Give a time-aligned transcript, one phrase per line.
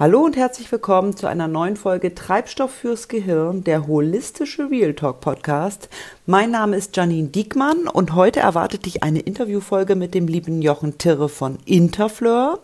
[0.00, 5.20] Hallo und herzlich willkommen zu einer neuen Folge Treibstoff fürs Gehirn, der holistische Real Talk
[5.20, 5.88] Podcast.
[6.24, 10.98] Mein Name ist Janine Diekmann und heute erwartet dich eine Interviewfolge mit dem lieben Jochen
[10.98, 12.60] Tirre von Interfleur.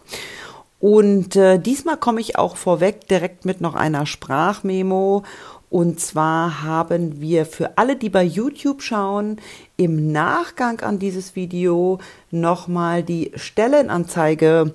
[0.79, 5.25] Und äh, diesmal komme ich auch vorweg direkt mit noch einer Sprachmemo.
[5.71, 9.41] Und zwar haben wir für alle, die bei YouTube schauen,
[9.77, 11.99] im Nachgang an dieses Video
[12.31, 14.73] nochmal die Stellenanzeige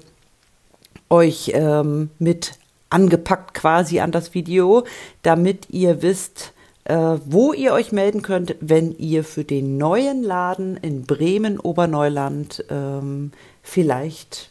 [1.09, 2.53] euch ähm, mit
[2.89, 4.83] angepackt quasi an das Video,
[5.21, 6.53] damit ihr wisst,
[6.85, 12.65] äh, wo ihr euch melden könnt, wenn ihr für den neuen Laden in Bremen Oberneuland
[12.69, 13.31] ähm,
[13.61, 14.49] vielleicht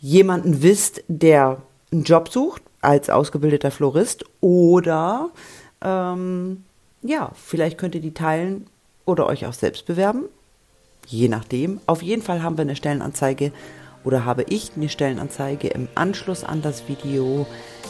[0.00, 1.58] jemanden wisst, der
[1.92, 5.28] einen Job sucht als ausgebildeter Florist oder
[5.82, 6.64] ähm,
[7.02, 8.66] ja, vielleicht könnt ihr die teilen
[9.04, 10.24] oder euch auch selbst bewerben.
[11.06, 11.80] Je nachdem.
[11.86, 13.52] Auf jeden Fall haben wir eine Stellenanzeige
[14.04, 17.46] oder habe ich eine Stellenanzeige im Anschluss an das Video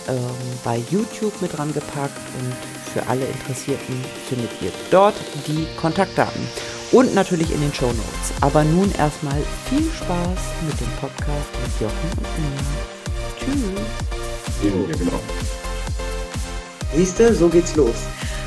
[0.08, 0.16] ähm,
[0.64, 3.94] bei YouTube mit dran gepackt und für alle Interessierten
[4.28, 5.14] findet ihr dort
[5.46, 6.46] die Kontaktdaten
[6.92, 8.32] und natürlich in den Show Notes.
[8.40, 12.58] Aber nun erstmal viel Spaß mit dem Podcast mit Jochen und mir.
[13.38, 14.10] Tschüss.
[14.62, 15.20] Ja, genau.
[16.94, 17.94] Siehst du, so geht's los.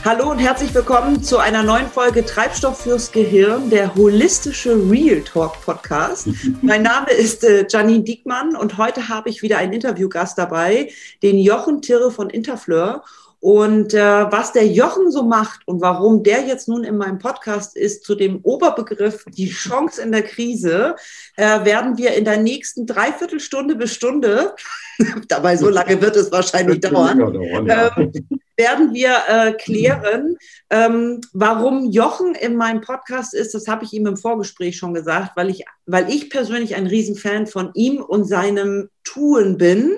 [0.05, 5.61] Hallo und herzlich willkommen zu einer neuen Folge Treibstoff fürs Gehirn, der holistische Real Talk
[5.61, 6.27] Podcast.
[6.61, 11.37] mein Name ist äh, Janine Diekmann und heute habe ich wieder einen Interviewgast dabei, den
[11.37, 13.05] Jochen Tirre von Interfleur.
[13.43, 13.99] Und äh,
[14.31, 18.15] was der Jochen so macht und warum der jetzt nun in meinem Podcast ist zu
[18.15, 20.95] dem Oberbegriff die Chance in der Krise,
[21.35, 24.55] äh, werden wir in der nächsten Dreiviertelstunde bis Stunde,
[25.27, 27.87] dabei so lange wird es wahrscheinlich dauern, dauern ja.
[27.87, 28.11] äh,
[28.55, 30.37] werden wir äh, klären,
[30.69, 33.53] ähm, warum Jochen in meinem Podcast ist.
[33.53, 37.47] Das habe ich ihm im Vorgespräch schon gesagt, weil ich, weil ich persönlich ein Riesenfan
[37.47, 39.97] von ihm und seinem Tun bin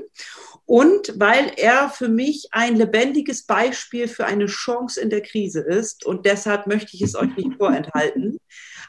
[0.66, 6.05] und weil er für mich ein lebendiges Beispiel für eine Chance in der Krise ist.
[6.05, 8.39] Und deshalb möchte ich es euch nicht vorenthalten.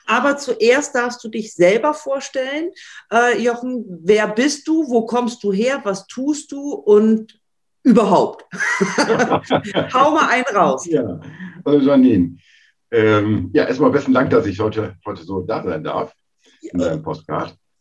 [0.06, 2.70] Aber zuerst darfst du dich selber vorstellen.
[3.12, 4.88] Äh, Jochen, wer bist du?
[4.88, 5.80] Wo kommst du her?
[5.84, 6.72] Was tust du?
[6.72, 7.38] Und
[7.82, 8.44] überhaupt.
[9.92, 10.86] Hau mal einen raus.
[10.86, 11.20] Ja,
[11.64, 12.38] also Janine.
[12.90, 16.14] Ähm, ja, erstmal besten Dank, dass ich heute, heute so da sein darf
[16.62, 17.02] in deinem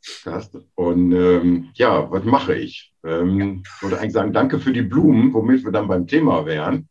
[0.05, 0.49] Postcard.
[0.75, 2.93] Und ähm, ja, was mache ich?
[3.03, 6.89] Ähm, ich wollte eigentlich sagen, danke für die Blumen, womit wir dann beim Thema wären.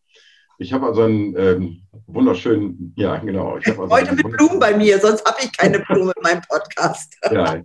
[0.58, 3.58] Ich habe also einen ähm, wunderschönen, ja genau.
[3.58, 7.16] Ich also Heute mit Blumen bei mir, sonst habe ich keine Blumen in meinem Podcast.
[7.30, 7.62] ja,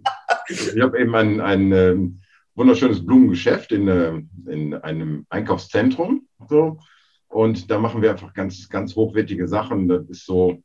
[0.47, 2.21] ich habe eben ein, ein ähm,
[2.55, 6.27] wunderschönes Blumengeschäft in, äh, in einem Einkaufszentrum.
[6.47, 6.79] So.
[7.27, 9.88] Und da machen wir einfach ganz, ganz hochwertige Sachen.
[9.88, 10.63] Das ist so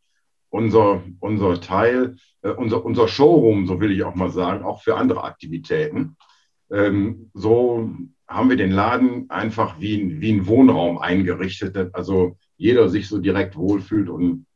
[0.55, 4.97] unser, unser Teil, äh, unser, unser Showroom, so will ich auch mal sagen, auch für
[4.97, 6.17] andere Aktivitäten.
[6.71, 7.91] Ähm, so
[8.29, 13.57] haben wir den Laden einfach wie, wie ein Wohnraum eingerichtet, also jeder sich so direkt
[13.57, 14.47] wohlfühlt und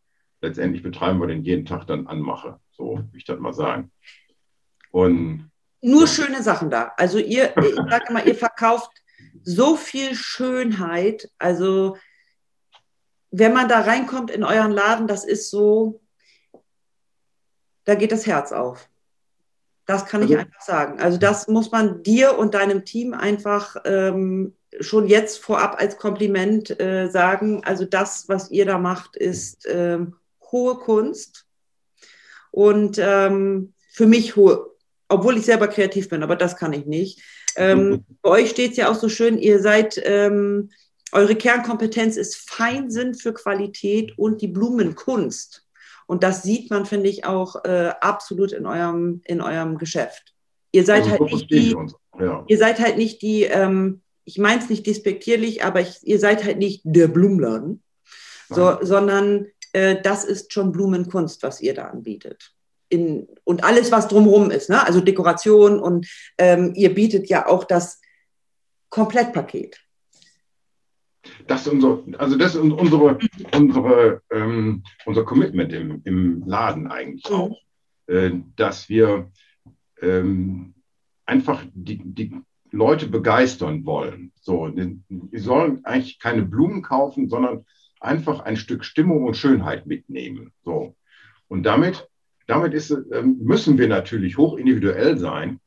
[0.41, 3.91] letztendlich betreiben wir den jeden Tag dann anmache, so will ich das mal sagen.
[4.93, 5.51] Und
[5.83, 6.93] nur schöne Sachen da.
[6.97, 8.91] Also ihr, ich sage immer, ihr verkauft
[9.43, 11.29] so viel Schönheit.
[11.39, 11.97] Also
[13.31, 16.01] wenn man da reinkommt in euren Laden, das ist so,
[17.85, 18.89] da geht das Herz auf.
[19.87, 21.01] Das kann ich also einfach sagen.
[21.01, 26.79] Also das muss man dir und deinem Team einfach ähm, schon jetzt vorab als Kompliment
[26.79, 27.65] äh, sagen.
[27.65, 30.17] Also das, was ihr da macht, ist ähm,
[30.53, 31.47] hohe Kunst
[32.51, 34.71] und ähm, für mich hohe,
[35.09, 37.23] obwohl ich selber kreativ bin, aber das kann ich nicht.
[37.57, 40.71] Ähm, bei euch steht es ja auch so schön, ihr seid, ähm,
[41.13, 45.67] eure Kernkompetenz ist Feinsinn für Qualität und die Blumenkunst.
[46.07, 50.35] Und das sieht man, finde ich, auch äh, absolut in eurem, in eurem Geschäft.
[50.73, 51.77] Ihr seid also, halt nicht die,
[52.19, 52.45] ja.
[52.47, 56.45] ihr seid halt nicht die, ähm, ich meine es nicht despektierlich, aber ich, ihr seid
[56.45, 57.83] halt nicht der Blumenladen,
[58.49, 62.53] so, sondern äh, das ist schon Blumenkunst, was ihr da anbietet.
[62.91, 64.85] In, und alles, was drumherum ist, ne?
[64.87, 66.07] also Dekoration und
[66.39, 68.01] ähm, ihr bietet ja auch das
[68.89, 69.79] Komplettpaket.
[71.47, 73.19] Das ist unser, also das ist unsere,
[73.55, 77.37] unsere, ähm, unser Commitment im, im Laden eigentlich mhm.
[77.37, 77.61] auch,
[78.07, 79.31] äh, dass wir
[80.01, 80.75] ähm,
[81.27, 82.35] einfach die, die
[82.71, 84.33] Leute begeistern wollen.
[84.41, 87.65] So, die sollen eigentlich keine Blumen kaufen, sondern
[88.01, 90.53] einfach ein Stück Stimmung und Schönheit mitnehmen.
[90.65, 90.95] So.
[91.49, 92.09] Und damit,
[92.47, 95.61] damit ist, ähm, müssen wir natürlich hoch individuell sein.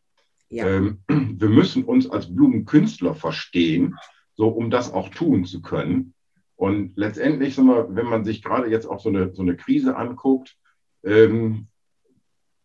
[0.49, 0.67] Ja.
[0.67, 3.95] Ähm, wir müssen uns als Blumenkünstler verstehen
[4.41, 6.15] so um das auch tun zu können.
[6.55, 10.57] Und letztendlich, wir, wenn man sich gerade jetzt auch so eine, so eine Krise anguckt,
[11.03, 11.67] ähm,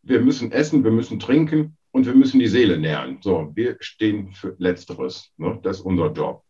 [0.02, 3.18] wir müssen essen, wir müssen trinken und wir müssen die Seele nähren.
[3.20, 5.34] So, wir stehen für Letzteres.
[5.36, 5.58] Ne?
[5.62, 6.42] Das ist unser Job.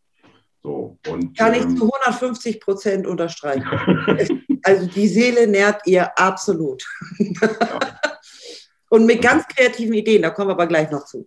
[0.62, 3.67] So, und, Kann ich ähm, zu 150 Prozent unterstreichen.
[4.62, 6.84] also die Seele nährt ihr absolut.
[7.19, 7.99] Ja.
[8.90, 11.26] und mit ganz kreativen Ideen, da kommen wir aber gleich noch zu.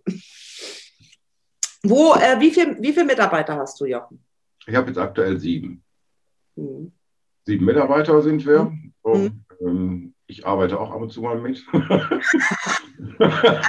[1.82, 4.22] Wo, äh, wie, viel, wie viele Mitarbeiter hast du, Jochen?
[4.66, 5.82] Ich habe jetzt aktuell sieben.
[6.56, 6.92] Mhm.
[7.46, 8.64] Sieben Mitarbeiter sind wir.
[8.64, 8.92] Mhm.
[9.02, 11.64] Und, ähm, ich arbeite auch ab und zu mal mit.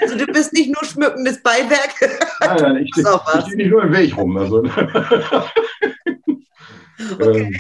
[0.03, 1.95] also du bist nicht nur schmückendes Beiwerk.
[2.39, 3.07] Nein, nein, ich, ich
[3.41, 4.37] stehe nicht nur im Weg rum.
[4.37, 4.57] Also.
[4.63, 5.49] okay.
[7.19, 7.57] Ähm,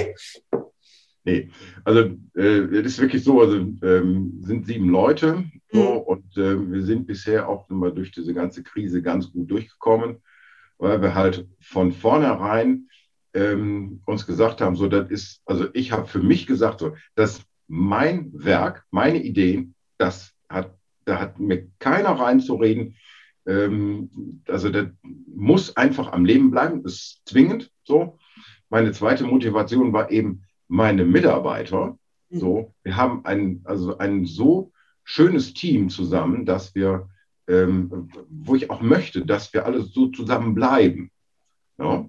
[1.23, 1.49] nee,
[1.83, 5.97] also äh, es ist wirklich so, also ähm, sind sieben Leute so, mhm.
[6.01, 10.21] und äh, wir sind bisher auch immer durch diese ganze Krise ganz gut durchgekommen,
[10.81, 12.89] weil wir halt von vornherein
[13.33, 17.43] ähm, uns gesagt haben, so das ist, also ich habe für mich gesagt, so, dass
[17.67, 20.75] mein Werk, meine Ideen, das hat,
[21.05, 22.95] da hat mir keiner reinzureden.
[23.45, 28.17] Ähm, also das muss einfach am Leben bleiben, das ist zwingend so.
[28.69, 31.97] Meine zweite Motivation war eben meine Mitarbeiter.
[32.29, 32.39] Mhm.
[32.39, 34.71] So, wir haben ein, also ein so
[35.03, 37.07] schönes Team zusammen, dass wir,
[37.47, 41.11] ähm, wo ich auch möchte, dass wir alle so zusammen bleiben.
[41.77, 42.07] Ja?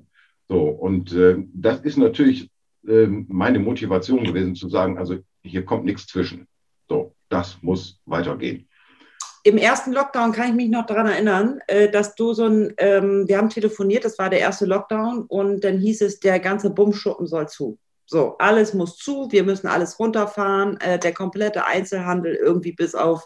[0.49, 2.51] So, und äh, das ist natürlich
[2.87, 6.47] äh, meine Motivation gewesen, zu sagen, also hier kommt nichts zwischen.
[6.89, 8.69] So, das muss weitergehen.
[9.45, 13.27] Im ersten Lockdown kann ich mich noch daran erinnern, äh, dass du so ein, ähm,
[13.27, 17.27] wir haben telefoniert, das war der erste Lockdown und dann hieß es, der ganze Bummschuppen
[17.27, 17.79] soll zu.
[18.07, 23.25] So, alles muss zu, wir müssen alles runterfahren, äh, der komplette Einzelhandel irgendwie bis auf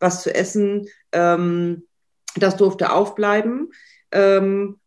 [0.00, 1.86] was zu essen, ähm,
[2.36, 3.72] das durfte aufbleiben.
[4.12, 4.78] Ähm,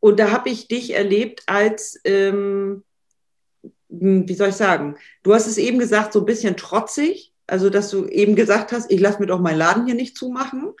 [0.00, 2.84] und da habe ich dich erlebt als, ähm,
[3.88, 7.32] wie soll ich sagen, du hast es eben gesagt, so ein bisschen trotzig.
[7.46, 10.74] Also, dass du eben gesagt hast, ich lasse mir doch meinen Laden hier nicht zumachen.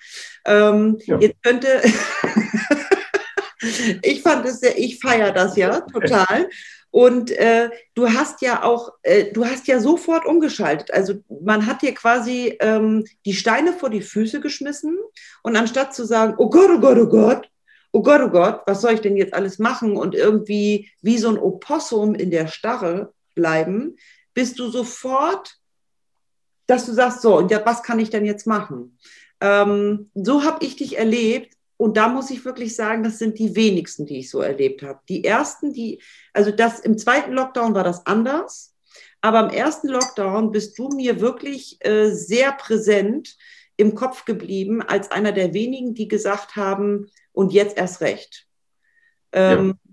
[0.44, 1.18] Ähm, ja.
[1.18, 1.82] Jetzt könnte,
[4.02, 6.50] ich fand es sehr, ich feiere das ja total.
[6.90, 10.92] Und äh, du hast ja auch, äh, du hast ja sofort umgeschaltet.
[10.92, 14.98] Also man hat dir quasi ähm, die Steine vor die Füße geschmissen
[15.42, 17.50] und anstatt zu sagen, oh Gott, oh Gott, oh Gott,
[17.92, 21.28] oh Gott, oh Gott, was soll ich denn jetzt alles machen und irgendwie wie so
[21.28, 23.96] ein Opossum in der Starre bleiben,
[24.34, 25.56] bist du sofort,
[26.66, 28.98] dass du sagst, so, und ja, was kann ich denn jetzt machen?
[29.40, 31.54] Ähm, so habe ich dich erlebt.
[31.78, 35.00] Und da muss ich wirklich sagen, das sind die wenigsten, die ich so erlebt habe.
[35.08, 36.02] Die ersten, die,
[36.34, 38.74] also das im zweiten Lockdown war das anders.
[39.20, 43.36] Aber im ersten Lockdown bist du mir wirklich äh, sehr präsent
[43.76, 48.48] im Kopf geblieben als einer der wenigen, die gesagt haben, und jetzt erst recht.
[49.30, 49.92] Ähm, ja.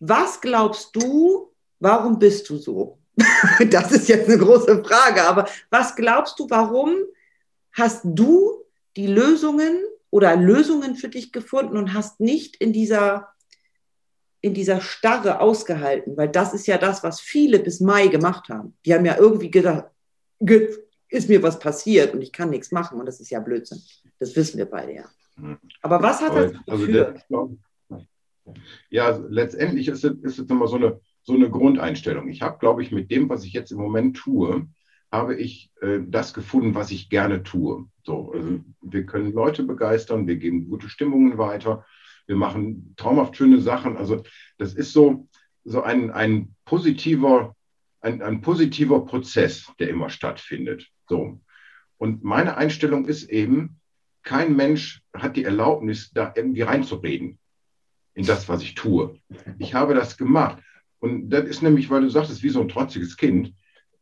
[0.00, 2.98] Was glaubst du, warum bist du so?
[3.70, 6.96] das ist jetzt eine große Frage, aber was glaubst du, warum
[7.72, 8.64] hast du
[8.96, 9.84] die Lösungen
[10.14, 13.30] oder Lösungen für dich gefunden und hast nicht in dieser,
[14.40, 16.16] in dieser Starre ausgehalten?
[16.16, 18.76] Weil das ist ja das, was viele bis Mai gemacht haben.
[18.86, 19.86] Die haben ja irgendwie gedacht,
[21.08, 23.82] ist mir was passiert und ich kann nichts machen und das ist ja Blödsinn.
[24.20, 25.04] Das wissen wir beide ja.
[25.82, 27.16] Aber was hat das also der,
[28.90, 32.28] Ja, letztendlich ist es, ist es immer so eine, so eine Grundeinstellung.
[32.28, 34.68] Ich habe, glaube ich, mit dem, was ich jetzt im Moment tue,
[35.14, 37.86] habe ich äh, das gefunden, was ich gerne tue.
[38.02, 41.86] So, also wir können Leute begeistern, wir geben gute Stimmungen weiter,
[42.26, 43.96] wir machen traumhaft schöne Sachen.
[43.96, 44.22] Also
[44.58, 45.28] das ist so,
[45.64, 47.54] so ein, ein positiver,
[48.00, 50.88] ein, ein positiver Prozess, der immer stattfindet.
[51.08, 51.40] So.
[51.96, 53.80] Und meine Einstellung ist eben,
[54.22, 57.38] kein Mensch hat die Erlaubnis, da irgendwie reinzureden
[58.14, 59.20] in das, was ich tue.
[59.58, 60.62] Ich habe das gemacht.
[60.98, 63.52] Und das ist nämlich, weil du sagst, es ist wie so ein trotziges Kind,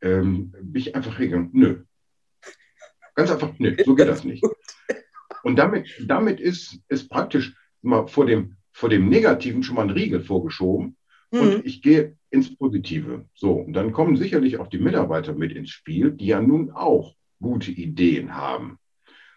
[0.03, 1.51] ähm, bin ich einfach regeln.
[1.53, 1.85] Nö.
[3.15, 4.45] Ganz einfach, nö, so geht das nicht.
[5.43, 9.91] Und damit, damit ist, ist praktisch mal vor dem, vor dem Negativen schon mal ein
[9.91, 10.97] Riegel vorgeschoben.
[11.31, 11.41] Mhm.
[11.41, 13.27] Und ich gehe ins Positive.
[13.35, 17.15] So, und dann kommen sicherlich auch die Mitarbeiter mit ins Spiel, die ja nun auch
[17.41, 18.79] gute Ideen haben.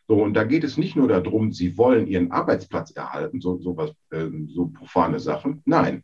[0.08, 3.76] So, und da geht es nicht nur darum, sie wollen ihren Arbeitsplatz erhalten, so, so,
[3.76, 5.64] was, äh, so profane Sachen.
[5.66, 6.04] Nein,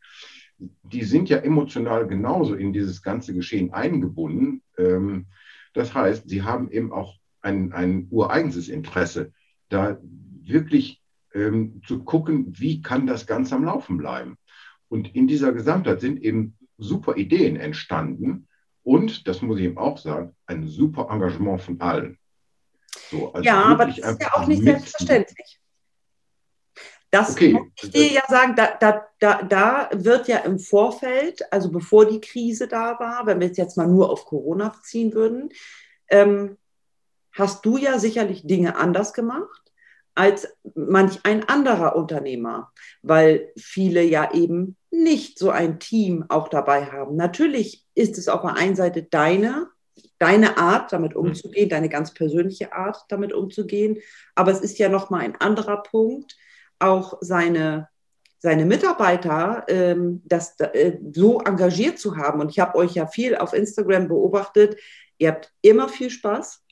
[0.83, 4.61] die sind ja emotional genauso in dieses ganze Geschehen eingebunden.
[4.77, 5.27] Ähm,
[5.73, 9.33] das heißt, sie haben eben auch ein, ein ureigenes Interesse,
[9.69, 9.97] da
[10.43, 11.01] wirklich
[11.33, 14.37] ähm, zu gucken, wie kann das Ganze am Laufen bleiben.
[14.89, 18.47] Und in dieser Gesamtheit sind eben super Ideen entstanden
[18.83, 22.17] und, das muss ich eben auch sagen, ein super Engagement von allen.
[23.09, 25.59] So, also ja, aber das ist ja auch nicht selbstverständlich.
[27.11, 27.53] Das okay.
[27.53, 32.05] muss ich dir ja sagen, da, da, da, da wird ja im Vorfeld, also bevor
[32.05, 35.49] die Krise da war, wenn wir es jetzt mal nur auf Corona beziehen würden,
[36.09, 36.57] ähm,
[37.33, 39.61] hast du ja sicherlich Dinge anders gemacht.
[40.15, 46.85] als manch ein anderer Unternehmer, weil viele ja eben nicht so ein Team auch dabei
[46.85, 47.15] haben.
[47.15, 49.69] Natürlich ist es auf der einen Seite deine,
[50.19, 51.21] deine Art, damit mhm.
[51.21, 53.99] umzugehen, deine ganz persönliche Art, damit umzugehen.
[54.35, 56.35] Aber es ist ja nochmal ein anderer Punkt,
[56.81, 57.89] auch seine,
[58.39, 62.41] seine Mitarbeiter ähm, das, äh, so engagiert zu haben.
[62.41, 64.77] Und ich habe euch ja viel auf Instagram beobachtet.
[65.17, 66.63] Ihr habt immer viel Spaß.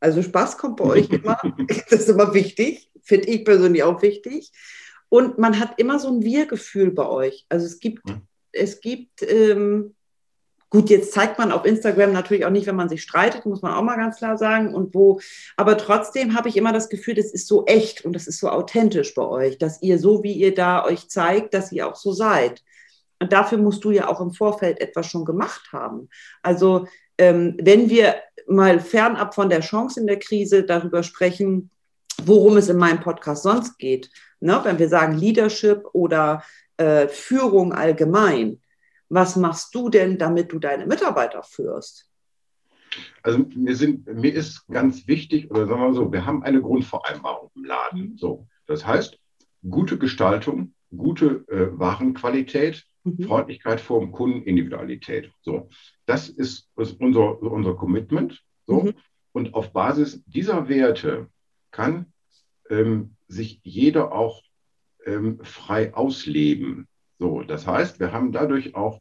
[0.00, 1.38] Also Spaß kommt bei euch immer.
[1.90, 4.52] Das ist immer wichtig, finde ich persönlich auch wichtig.
[5.08, 7.46] Und man hat immer so ein Wir-Gefühl bei euch.
[7.48, 8.22] Also es gibt, mhm.
[8.52, 9.94] es gibt, ähm,
[10.70, 13.74] gut, jetzt zeigt man auf Instagram natürlich auch nicht, wenn man sich streitet, muss man
[13.74, 14.74] auch mal ganz klar sagen.
[14.74, 15.20] Und wo,
[15.56, 18.48] aber trotzdem habe ich immer das Gefühl, das ist so echt und das ist so
[18.48, 22.12] authentisch bei euch, dass ihr so, wie ihr da euch zeigt, dass ihr auch so
[22.12, 22.62] seid.
[23.20, 26.08] Und dafür musst du ja auch im Vorfeld etwas schon gemacht haben.
[26.42, 31.70] Also ähm, wenn wir mal fernab von der Chance in der Krise darüber sprechen,
[32.24, 34.10] worum es in meinem Podcast sonst geht,
[34.40, 34.60] ne?
[34.64, 36.42] wenn wir sagen Leadership oder
[36.76, 38.60] äh, Führung allgemein,
[39.08, 42.08] was machst du denn, damit du deine Mitarbeiter führst?
[43.22, 46.60] Also mir, sind, mir ist ganz wichtig, oder sagen wir mal so, wir haben eine
[46.60, 48.00] Grundvereinbarung im Laden.
[48.00, 48.18] Mhm.
[48.18, 49.18] So, das heißt,
[49.68, 53.24] gute Gestaltung, gute äh, Warenqualität, mhm.
[53.24, 55.32] Freundlichkeit vor dem Kunden, Individualität.
[55.42, 55.68] So,
[56.06, 58.42] das ist, ist unser, unser Commitment.
[58.66, 58.82] So.
[58.82, 58.94] Mhm.
[59.32, 61.28] Und auf Basis dieser Werte
[61.70, 62.12] kann
[62.70, 64.42] ähm, sich jeder auch
[65.04, 66.88] ähm, frei ausleben.
[67.18, 69.00] So, das heißt, wir haben dadurch auch,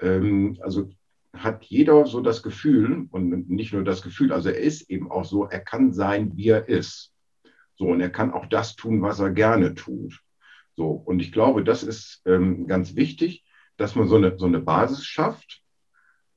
[0.00, 0.90] ähm, also
[1.32, 5.24] hat jeder so das Gefühl und nicht nur das Gefühl, also er ist eben auch
[5.24, 7.12] so, er kann sein, wie er ist.
[7.76, 10.20] So, und er kann auch das tun, was er gerne tut.
[10.76, 13.44] So, und ich glaube, das ist ähm, ganz wichtig,
[13.76, 15.62] dass man so eine, so eine Basis schafft,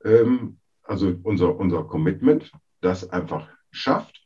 [0.04, 2.50] ähm, also unser, unser Commitment,
[2.80, 4.20] das einfach schafft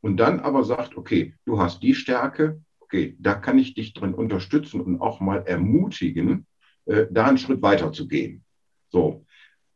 [0.00, 4.14] und dann aber sagt, okay, du hast die Stärke, okay, da kann ich dich drin
[4.14, 6.46] unterstützen und auch mal ermutigen,
[6.86, 8.44] äh, da einen Schritt weiter zu gehen.
[8.88, 9.24] So.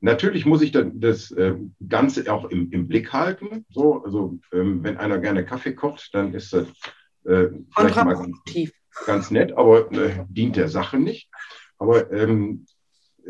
[0.01, 1.55] Natürlich muss ich dann das äh,
[1.89, 3.65] Ganze auch im, im, Blick halten.
[3.71, 6.67] So, also ähm, wenn einer gerne Kaffee kocht, dann ist das
[7.25, 8.73] äh, vielleicht mal ganz,
[9.07, 11.31] ganz, nett, aber äh, dient der Sache nicht.
[11.79, 12.67] Aber ähm,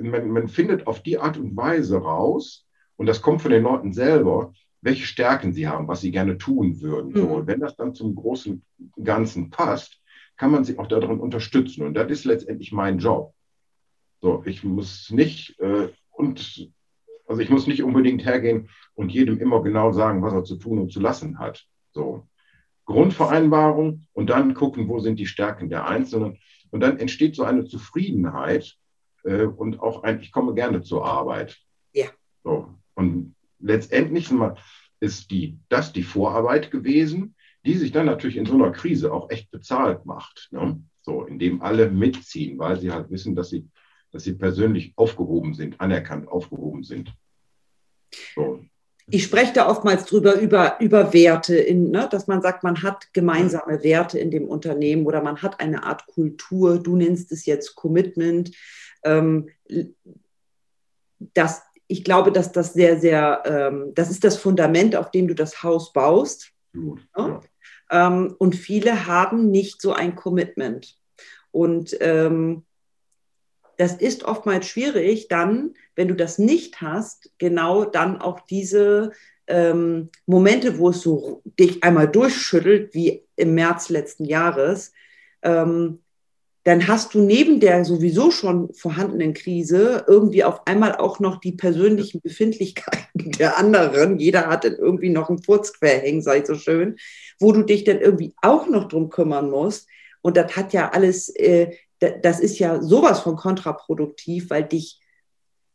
[0.01, 3.93] man, man findet auf die Art und Weise raus, und das kommt von den Leuten
[3.93, 4.53] selber,
[4.85, 7.13] welche Stärken sie haben, was sie gerne tun würden.
[7.13, 7.17] Mhm.
[7.17, 8.63] So, und wenn das dann zum großen
[9.03, 10.01] Ganzen passt,
[10.37, 11.85] kann man sie auch darin unterstützen.
[11.85, 13.33] Und das ist letztendlich mein Job.
[14.21, 16.71] So, ich muss nicht äh, und
[17.27, 20.79] also ich muss nicht unbedingt hergehen und jedem immer genau sagen, was er zu tun
[20.79, 21.65] und zu lassen hat.
[21.93, 22.29] So.
[22.85, 26.39] Grundvereinbarung und dann gucken, wo sind die Stärken der Einzelnen.
[26.71, 28.77] Und dann entsteht so eine Zufriedenheit
[29.25, 31.57] äh, und auch ein, ich komme gerne zur Arbeit.
[31.95, 32.09] Ja.
[32.43, 32.75] So.
[32.95, 34.31] Und letztendlich
[35.01, 39.31] ist die, das die Vorarbeit gewesen, die sich dann natürlich in so einer Krise auch
[39.31, 40.49] echt bezahlt macht.
[40.53, 40.81] Ne?
[41.03, 43.69] So, indem alle mitziehen, weil sie halt wissen, dass sie,
[44.13, 47.13] dass sie persönlich aufgehoben sind, anerkannt aufgehoben sind.
[48.35, 48.65] So.
[49.11, 53.13] Ich spreche da oftmals drüber, über, über Werte, in, ne, dass man sagt, man hat
[53.13, 57.75] gemeinsame Werte in dem Unternehmen oder man hat eine Art Kultur, du nennst es jetzt
[57.75, 58.53] Commitment.
[59.05, 59.51] Ähm,
[61.35, 65.35] das ich glaube, dass das sehr, sehr, ähm, das ist das Fundament, auf dem du
[65.35, 66.51] das Haus baust.
[66.73, 67.41] Gut, ja.
[67.91, 70.97] ähm, und viele haben nicht so ein Commitment.
[71.51, 72.65] Und ähm,
[73.77, 79.13] das ist oftmals schwierig, dann, wenn du das nicht hast, genau dann auch diese
[79.47, 84.93] ähm, Momente, wo es so dich einmal durchschüttelt, wie im März letzten Jahres,
[85.43, 86.04] ähm,
[86.65, 91.53] dann hast du neben der sowieso schon vorhandenen Krise irgendwie auf einmal auch noch die
[91.53, 94.19] persönlichen Befindlichkeiten der anderen.
[94.19, 96.97] Jeder hat dann irgendwie noch einen Furz querhängen, sei so schön,
[97.39, 99.89] wo du dich dann irgendwie auch noch drum kümmern musst.
[100.23, 101.77] Und das hat ja alles, äh,
[102.23, 105.01] das ist ja sowas von kontraproduktiv, weil dich,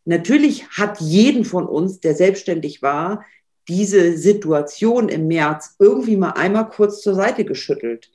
[0.05, 3.24] natürlich hat jeden von uns, der selbstständig war,
[3.67, 8.10] diese Situation im März irgendwie mal einmal kurz zur Seite geschüttelt.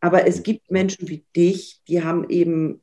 [0.00, 2.80] Aber es gibt Menschen wie dich, die haben eben,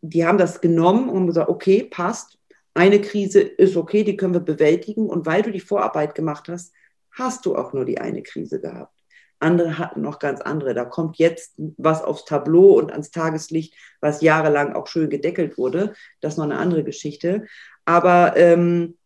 [0.00, 2.38] die haben das genommen und gesagt, okay, passt,
[2.74, 5.08] eine Krise ist okay, die können wir bewältigen.
[5.08, 6.72] Und weil du die Vorarbeit gemacht hast,
[7.10, 8.94] hast du auch nur die eine Krise gehabt.
[9.40, 10.74] Andere hatten noch ganz andere.
[10.74, 15.94] Da kommt jetzt was aufs Tableau und ans Tageslicht, was jahrelang auch schön gedeckelt wurde.
[16.20, 17.46] Das ist noch eine andere Geschichte.
[17.84, 18.98] Aber ähm,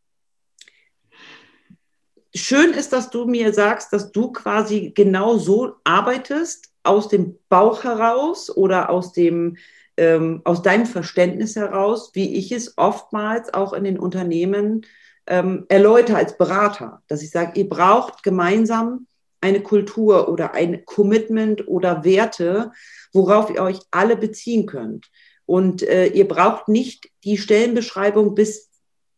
[2.35, 7.85] schön ist, dass du mir sagst, dass du quasi genau so arbeitest, aus dem Bauch
[7.85, 9.57] heraus oder aus dem
[9.97, 14.87] ähm, aus deinem Verständnis heraus, wie ich es oftmals auch in den Unternehmen
[15.27, 19.07] ähm, erläutere als Berater, dass ich sage, ihr braucht gemeinsam
[19.41, 22.73] eine Kultur oder ein Commitment oder Werte,
[23.13, 25.11] worauf ihr euch alle beziehen könnt.
[25.47, 28.71] Und äh, ihr braucht nicht die Stellenbeschreibung bis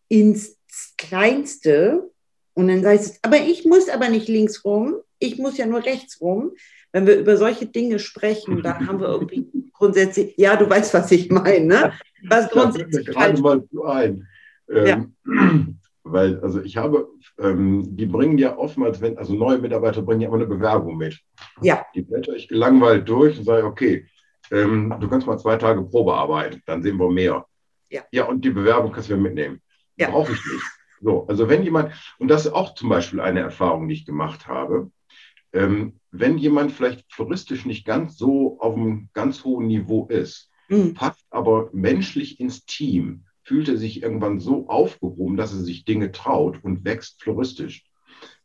[0.08, 0.56] ins
[0.96, 2.10] Kleinste.
[2.54, 5.84] Und dann heißt es, aber ich muss aber nicht links rum, ich muss ja nur
[5.84, 6.52] rechts rum.
[6.94, 11.10] Wenn wir über solche Dinge sprechen, dann haben wir irgendwie grundsätzlich, ja, du weißt, was
[11.10, 11.92] ich meine, ne?
[12.28, 13.08] Was grundsätzlich.
[13.08, 14.28] Ich gerade mal ein.
[14.70, 15.04] Ähm, ja.
[16.04, 17.08] Weil, also ich habe,
[17.40, 21.18] ähm, die bringen ja oftmals, wenn, also neue Mitarbeiter bringen ja immer eine Bewerbung mit.
[21.62, 21.84] Ja.
[21.96, 24.06] Die blätter ich gelangweilt durch und sage, okay,
[24.52, 27.44] ähm, du kannst mal zwei Tage Probe arbeiten, dann sehen wir mehr.
[27.90, 28.02] Ja.
[28.12, 29.60] Ja, und die Bewerbung kannst du ja mitnehmen.
[29.96, 30.10] Ja.
[30.10, 30.64] Brauche ich nicht.
[31.00, 34.46] So, also wenn jemand, und das ist auch zum Beispiel eine Erfahrung, die ich gemacht
[34.46, 34.92] habe,
[35.54, 40.94] ähm, wenn jemand vielleicht floristisch nicht ganz so auf einem ganz hohen Niveau ist, mhm.
[40.94, 46.12] passt aber menschlich ins Team, fühlt er sich irgendwann so aufgehoben, dass er sich Dinge
[46.12, 47.84] traut und wächst floristisch.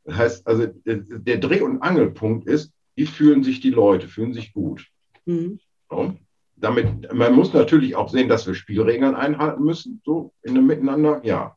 [0.06, 4.54] Das heißt, also der Dreh- und Angelpunkt ist, wie fühlen sich die Leute, fühlen sich
[4.54, 4.88] gut.
[5.26, 5.60] Mhm.
[5.90, 6.16] So.
[6.56, 11.22] Damit, man muss natürlich auch sehen, dass wir Spielregeln einhalten müssen, so in einem Miteinander,
[11.24, 11.56] ja.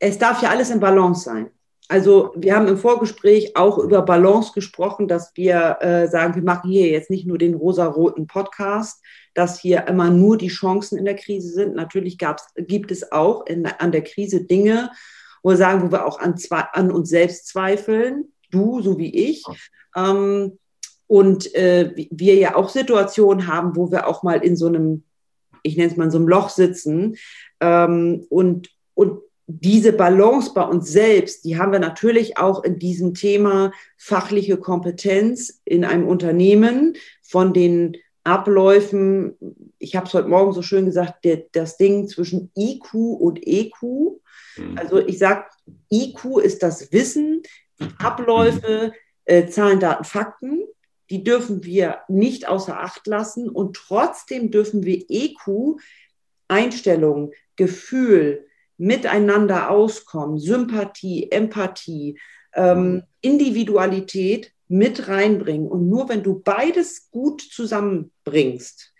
[0.00, 1.50] Es darf ja alles in Balance sein.
[1.90, 6.70] Also wir haben im Vorgespräch auch über Balance gesprochen, dass wir äh, sagen, wir machen
[6.70, 9.02] hier jetzt nicht nur den rosa-roten Podcast,
[9.32, 11.74] dass hier immer nur die Chancen in der Krise sind.
[11.74, 12.18] Natürlich
[12.56, 14.90] gibt es auch in, an der Krise Dinge,
[15.42, 16.34] wo wir sagen, wo wir auch an,
[16.72, 19.42] an uns selbst zweifeln, du so wie ich.
[19.96, 20.58] Ähm,
[21.06, 25.04] und äh, wir ja auch Situationen haben, wo wir auch mal in so einem,
[25.62, 27.16] ich nenne es mal so einem Loch sitzen
[27.60, 33.14] ähm, und, und diese Balance bei uns selbst, die haben wir natürlich auch in diesem
[33.14, 39.38] Thema fachliche Kompetenz in einem Unternehmen von den Abläufen.
[39.78, 43.82] Ich habe es heute Morgen so schön gesagt, der, das Ding zwischen IQ und EQ.
[44.58, 44.76] Mhm.
[44.76, 45.44] Also ich sage,
[45.90, 47.42] IQ ist das Wissen,
[47.98, 48.92] Abläufe,
[49.24, 50.64] äh, Zahlen, Daten, Fakten.
[51.08, 55.80] Die dürfen wir nicht außer Acht lassen und trotzdem dürfen wir EQ,
[56.48, 58.44] Einstellung, Gefühl,
[58.78, 62.18] miteinander auskommen, Sympathie, Empathie,
[62.54, 63.02] ähm, mhm.
[63.20, 65.68] Individualität mit reinbringen.
[65.68, 68.94] Und nur wenn du beides gut zusammenbringst,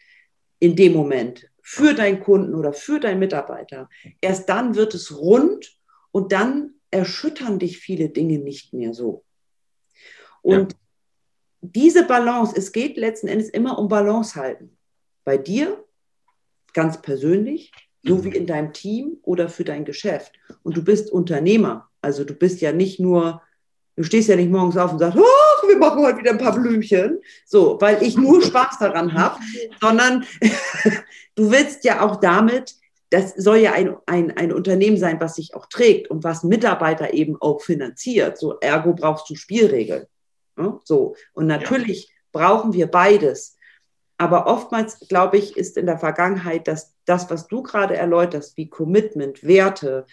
[0.59, 3.89] in dem Moment, für deinen Kunden oder für deinen Mitarbeiter,
[4.21, 5.79] erst dann wird es rund
[6.11, 9.25] und dann erschüttern dich viele Dinge nicht mehr so.
[10.41, 10.79] Und ja.
[11.61, 14.79] diese Balance, es geht letzten Endes immer um Balance halten.
[15.25, 15.85] Bei dir,
[16.73, 17.71] ganz persönlich,
[18.09, 20.33] so wie in deinem Team oder für dein Geschäft.
[20.63, 21.89] Und du bist Unternehmer.
[22.03, 23.43] Also du bist ja nicht nur,
[23.97, 26.55] du stehst ja nicht morgens auf und sagst, oh, wir machen heute wieder ein paar
[26.55, 29.39] Blümchen, so, weil ich nur Spaß daran habe,
[29.81, 30.25] sondern
[31.35, 32.75] du willst ja auch damit,
[33.11, 37.15] das soll ja ein, ein, ein Unternehmen sein, was sich auch trägt und was Mitarbeiter
[37.15, 38.39] eben auch finanziert.
[38.39, 40.07] So, ergo brauchst du Spielregeln.
[40.59, 42.15] Ja, so, und natürlich ja.
[42.33, 43.57] brauchen wir beides.
[44.19, 48.69] Aber oftmals, glaube ich, ist in der Vergangenheit das, das, was du gerade erläuterst, wie
[48.69, 50.07] Commitment, Werte,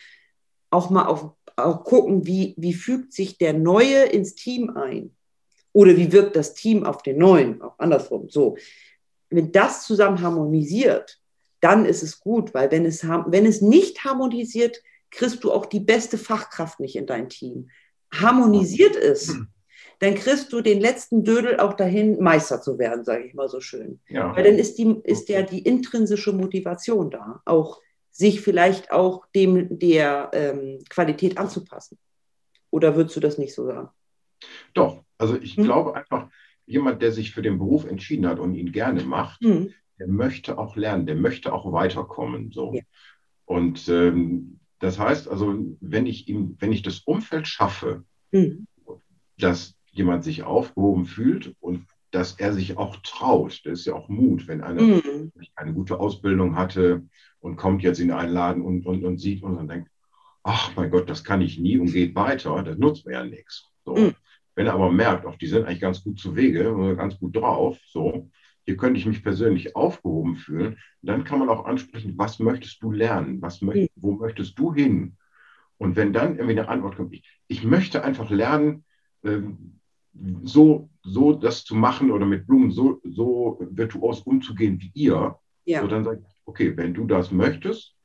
[0.70, 5.16] auch mal auf, auch gucken, wie, wie fügt sich der Neue ins Team ein?
[5.74, 7.62] Oder wie wirkt das Team auf den Neuen?
[7.62, 8.30] Auch andersrum.
[8.30, 8.58] So.
[9.30, 11.20] Wenn das zusammen harmonisiert,
[11.60, 14.82] dann ist es gut, weil wenn es, wenn es nicht harmonisiert,
[15.12, 17.70] kriegst du auch die beste Fachkraft nicht in dein Team.
[18.14, 19.36] Harmonisiert es,
[20.00, 23.60] dann kriegst du den letzten Dödel auch dahin, Meister zu werden, sage ich mal so
[23.60, 24.00] schön.
[24.10, 24.36] Ja.
[24.36, 27.82] Weil dann ist, die, ist ja die intrinsische Motivation da, auch
[28.12, 31.98] sich vielleicht auch dem der ähm, Qualität anzupassen.
[32.72, 33.90] Oder würdest du das nicht so sagen?
[34.74, 35.64] Doch, also ich hm?
[35.64, 36.30] glaube einfach,
[36.66, 39.74] jemand, der sich für den Beruf entschieden hat und ihn gerne macht, hm.
[40.00, 42.52] der möchte auch lernen, der möchte auch weiterkommen.
[42.52, 42.74] So.
[42.74, 42.82] Ja.
[43.46, 48.68] Und ähm, das heißt also, wenn ich ihm, wenn ich das Umfeld schaffe, hm.
[49.38, 53.62] dass jemand sich aufgehoben fühlt und dass er sich auch traut.
[53.66, 55.32] Das ist ja auch Mut, wenn einer mhm.
[55.56, 57.04] eine gute Ausbildung hatte
[57.40, 59.90] und kommt jetzt in einen Laden und, und, und sieht und dann denkt,
[60.44, 63.70] ach mein Gott, das kann ich nie und geht weiter, das nutzt mir ja nichts.
[63.84, 63.96] So.
[63.96, 64.16] Mhm.
[64.56, 67.78] Wenn er aber merkt, auch die sind eigentlich ganz gut zu Wege, ganz gut drauf,
[67.88, 68.30] so,
[68.66, 72.92] hier könnte ich mich persönlich aufgehoben fühlen, dann kann man auch ansprechen, was möchtest du
[72.92, 73.42] lernen?
[73.42, 74.02] Was möcht, mhm.
[74.02, 75.18] Wo möchtest du hin?
[75.78, 78.86] Und wenn dann irgendwie eine Antwort kommt, ich, ich möchte einfach lernen,
[79.24, 79.80] ähm,
[80.44, 85.82] so, so das zu machen oder mit Blumen so, so virtuos umzugehen wie ihr, ja.
[85.82, 87.96] so dann sagt, okay, wenn du das möchtest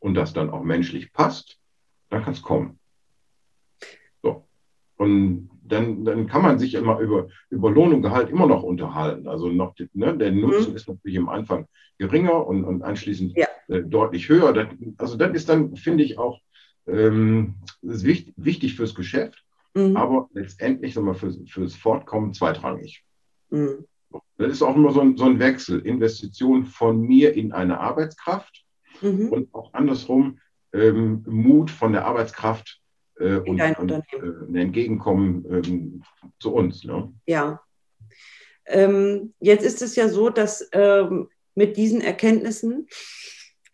[0.00, 1.58] und das dann auch menschlich passt,
[2.10, 2.78] dann kann es kommen.
[4.22, 4.46] So.
[4.96, 9.28] Und dann, dann kann man sich immer über, über Lohn und Gehalt immer noch unterhalten.
[9.28, 10.76] Also noch, ne, der Nutzen mhm.
[10.76, 11.66] ist natürlich am Anfang
[11.98, 13.46] geringer und, und anschließend ja.
[13.68, 14.52] äh, deutlich höher.
[14.52, 16.40] Das, also das ist dann, finde ich, auch
[16.86, 19.44] ähm, ist wichtig, wichtig fürs Geschäft.
[19.74, 19.96] Mhm.
[19.96, 23.04] aber letztendlich sagen wir, für, fürs Fortkommen zweitrangig.
[23.50, 23.86] Mhm.
[24.38, 25.80] Das ist auch immer so ein, so ein Wechsel.
[25.80, 28.64] Investition von mir in eine Arbeitskraft
[29.00, 29.28] mhm.
[29.28, 30.38] und auch andersrum
[30.72, 32.80] ähm, Mut von der Arbeitskraft
[33.18, 34.02] äh, und, und äh,
[34.48, 36.02] ein Entgegenkommen ähm,
[36.38, 36.84] zu uns.
[36.84, 37.12] Ne?
[37.26, 37.60] Ja.
[38.66, 42.88] Ähm, jetzt ist es ja so, dass ähm, mit diesen Erkenntnissen,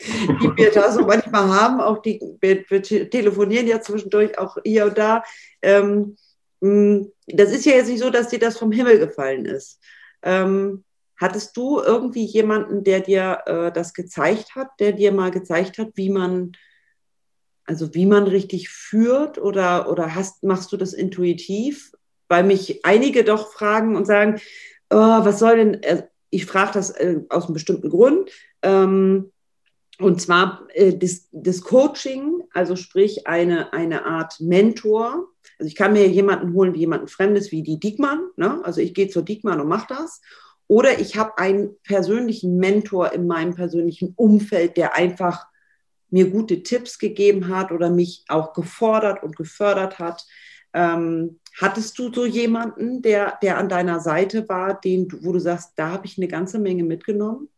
[0.01, 4.87] die wir da so manchmal haben, auch die, wir, wir telefonieren ja zwischendurch auch hier
[4.87, 5.23] und da,
[5.63, 6.17] ähm,
[6.61, 9.81] das ist ja jetzt nicht so, dass dir das vom Himmel gefallen ist.
[10.23, 10.85] Ähm,
[11.17, 15.89] hattest du irgendwie jemanden, der dir äh, das gezeigt hat, der dir mal gezeigt hat,
[15.95, 16.53] wie man,
[17.65, 21.93] also wie man richtig führt oder, oder hast, machst du das intuitiv?
[22.29, 24.41] Weil mich einige doch fragen und sagen,
[24.91, 28.31] oh, was soll denn, äh, ich frage das äh, aus einem bestimmten Grund.
[28.63, 29.33] Ähm,
[30.01, 35.29] und zwar äh, das, das, Coaching, also sprich eine, eine Art Mentor.
[35.59, 38.21] Also ich kann mir jemanden holen, wie jemanden Fremdes, wie die Diekmann.
[38.37, 38.61] Ne?
[38.65, 40.21] Also ich gehe zur Diekmann und mache das.
[40.67, 45.47] Oder ich habe einen persönlichen Mentor in meinem persönlichen Umfeld, der einfach
[46.11, 50.25] mir gute Tipps gegeben hat oder mich auch gefordert und gefördert hat.
[50.73, 55.73] Ähm, hattest du so jemanden, der, der an deiner Seite war, den, wo du sagst,
[55.77, 57.49] da habe ich eine ganze Menge mitgenommen?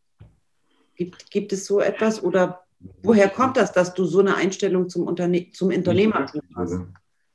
[1.03, 2.63] Gibt, gibt es so etwas oder
[3.03, 6.79] woher kommt das, dass du so eine Einstellung zum, Unterne zum Unternehmertum hast?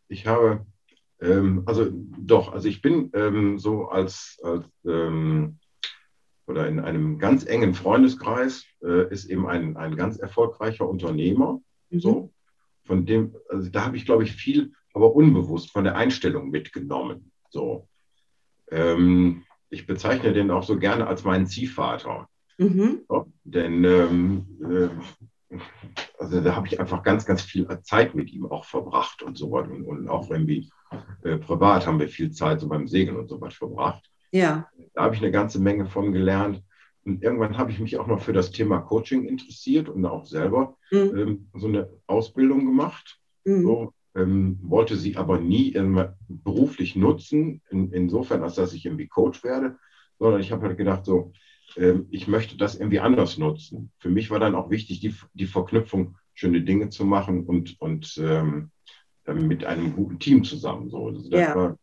[0.07, 0.65] Ich habe,
[1.19, 5.57] ähm, also doch, also ich bin ähm, so als, als ähm,
[6.45, 11.59] oder in einem ganz engen Freundeskreis äh, ist eben ein, ein ganz erfolgreicher Unternehmer.
[11.89, 11.99] Mhm.
[11.99, 12.31] So,
[12.85, 17.33] von dem, also da habe ich, glaube ich, viel, aber unbewusst von der Einstellung mitgenommen.
[17.49, 17.89] So.
[18.71, 22.29] Ähm, ich bezeichne den auch so gerne als meinen Ziehvater.
[22.57, 23.01] Mhm.
[23.09, 25.57] Ja, denn ähm, äh,
[26.19, 29.51] also da habe ich einfach ganz, ganz viel Zeit mit ihm auch verbracht und so
[29.51, 29.71] weiter.
[29.71, 30.69] Und, und auch irgendwie
[31.23, 34.09] äh, privat haben wir viel Zeit so beim Segeln und so was verbracht.
[34.31, 34.67] Ja.
[34.93, 36.63] Da habe ich eine ganze Menge von gelernt.
[37.05, 40.75] Und irgendwann habe ich mich auch noch für das Thema Coaching interessiert und auch selber
[40.91, 41.17] mhm.
[41.17, 43.19] ähm, so eine Ausbildung gemacht.
[43.45, 43.61] Mhm.
[43.61, 45.73] So, ähm, wollte sie aber nie
[46.27, 49.77] beruflich nutzen, in, insofern, als dass ich irgendwie Coach werde,
[50.19, 51.31] sondern ich habe halt gedacht, so,
[52.09, 53.91] ich möchte das irgendwie anders nutzen.
[53.97, 58.17] Für mich war dann auch wichtig, die, die Verknüpfung, schöne Dinge zu machen und, und
[58.17, 58.71] ähm,
[59.25, 60.89] mit einem guten Team zusammen.
[60.89, 61.07] So.
[61.07, 61.55] Also das ja.
[61.55, 61.77] war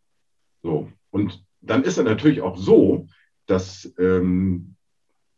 [0.62, 0.90] so.
[1.10, 3.08] Und dann ist es natürlich auch so,
[3.46, 4.76] dass, ähm,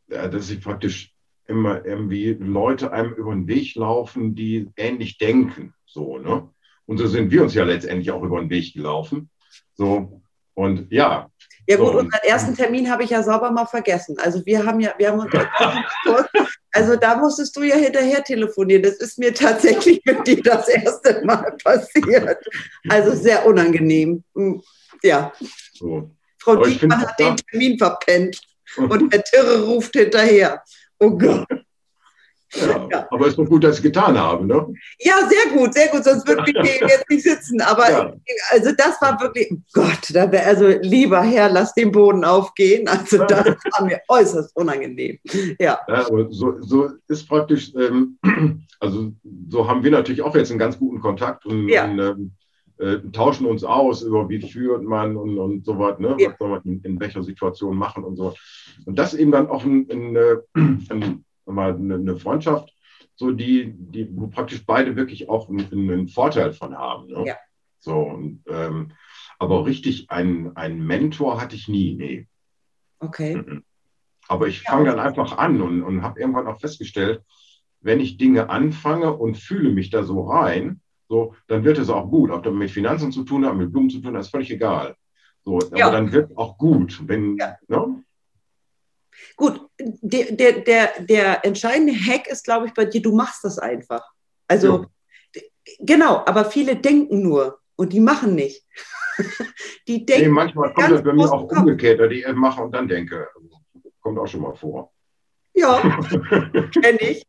[0.07, 1.13] dass ich praktisch
[1.47, 5.75] immer irgendwie Leute einem über den Weg laufen, die ähnlich denken.
[5.85, 6.49] So, ne?
[6.87, 9.31] Und so sind wir uns ja letztendlich auch über den Weg gelaufen.
[9.75, 10.23] So,
[10.55, 11.31] und ja.
[11.69, 14.17] Ja gut, so, unseren ersten Termin habe ich ja sauber mal vergessen.
[14.19, 15.33] Also wir haben ja, wir haben uns
[16.73, 18.83] also da musstest du ja hinterher telefonieren.
[18.83, 22.39] Das ist mir tatsächlich mit dir das erste Mal passiert.
[22.89, 24.23] Also sehr unangenehm.
[24.35, 24.63] Hm,
[25.03, 25.33] ja.
[25.75, 26.11] So.
[26.39, 28.41] Frau Diekmann hat den Termin verpennt
[28.77, 30.63] und Herr Tirre ruft hinterher.
[31.01, 31.47] Oh Gott.
[32.61, 33.09] Ja, ja.
[33.11, 34.67] Aber es ist doch gut, dass ich es getan habe, ne?
[35.01, 37.61] Ja, sehr gut, sehr gut, sonst würde ich jetzt nicht sitzen.
[37.61, 38.13] Aber ja.
[38.51, 42.89] also das war wirklich, oh Gott, da wär, also lieber Herr, lass den Boden aufgehen.
[42.89, 43.47] Also das
[43.79, 45.19] war mir äußerst unangenehm.
[45.59, 45.79] Ja.
[45.89, 48.19] ja aber so, so ist praktisch, ähm,
[48.81, 49.13] also
[49.49, 51.85] so haben wir natürlich auch jetzt einen ganz guten Kontakt und, ja.
[51.85, 52.31] und ähm,
[52.79, 56.17] äh, tauschen uns aus über wie führt man und, und so was, ne?
[56.19, 58.35] was soll man in, in, welcher Situation machen und so.
[58.85, 60.17] Und das eben dann auch ein, ein,
[60.91, 62.73] ein mal eine, Freundschaft,
[63.15, 67.09] so die, die, wo praktisch beide wirklich auch einen, einen Vorteil von haben.
[67.09, 67.25] Ne?
[67.27, 67.37] Ja.
[67.79, 68.93] So, und, ähm,
[69.39, 72.27] aber richtig einen, einen Mentor hatte ich nie, nee.
[72.99, 73.43] Okay.
[74.29, 77.23] Aber ich fange dann einfach an und, und habe irgendwann auch festgestellt,
[77.81, 82.11] wenn ich Dinge anfange und fühle mich da so rein, so, dann wird es auch
[82.11, 82.31] gut.
[82.31, 84.97] Ob das mit Finanzen zu tun hat, mit Blumen zu tun hat, ist völlig egal.
[85.45, 85.87] So, ja.
[85.87, 87.01] aber dann wird es auch gut.
[87.07, 87.55] Wenn, ja.
[87.69, 88.03] ne?
[89.37, 93.59] Gut, der, der, der, der entscheidende Hack ist, glaube ich, bei dir, du machst das
[93.59, 94.03] einfach.
[94.49, 94.87] Also,
[95.35, 95.43] ja.
[95.81, 98.65] genau, aber viele denken nur und die machen nicht.
[99.89, 100.25] die denken.
[100.25, 103.29] Nee, manchmal kommt das bei mir auch umgekehrt, dass ich mache und dann denke.
[104.01, 104.93] Kommt auch schon mal vor.
[105.53, 105.81] Ja,
[106.83, 107.27] kenne ich.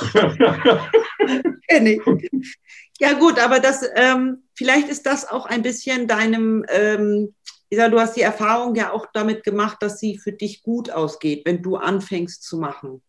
[1.68, 2.56] kenne ich.
[3.00, 7.34] Ja, gut, aber das, ähm, vielleicht ist das auch ein bisschen deinem ähm,
[7.70, 11.42] Isa, du hast die Erfahrung ja auch damit gemacht, dass sie für dich gut ausgeht,
[11.46, 13.02] wenn du anfängst zu machen.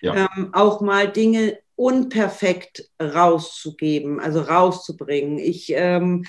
[0.00, 0.28] Ja.
[0.36, 5.38] Ähm, auch mal Dinge unperfekt rauszugeben, also rauszubringen.
[5.38, 6.24] Ich, ähm,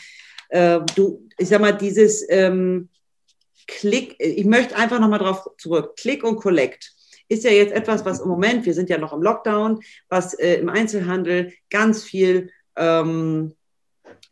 [0.49, 2.89] äh, du, ich sag mal, dieses ähm,
[3.67, 5.95] Klick, ich möchte einfach nochmal drauf zurück.
[5.97, 6.93] Klick und Collect
[7.29, 10.55] ist ja jetzt etwas, was im Moment, wir sind ja noch im Lockdown, was äh,
[10.55, 13.56] im Einzelhandel ganz viel ähm,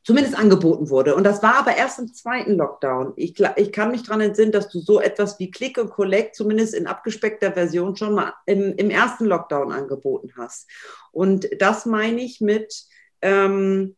[0.04, 1.16] zumindest angeboten wurde.
[1.16, 3.14] Und das war aber erst im zweiten Lockdown.
[3.16, 6.76] Ich, ich kann mich daran entsinnen, dass du so etwas wie Click und Collect zumindest
[6.76, 10.70] in abgespeckter Version schon mal im, im ersten Lockdown angeboten hast.
[11.12, 12.86] Und das meine ich mit
[13.22, 13.96] ähm,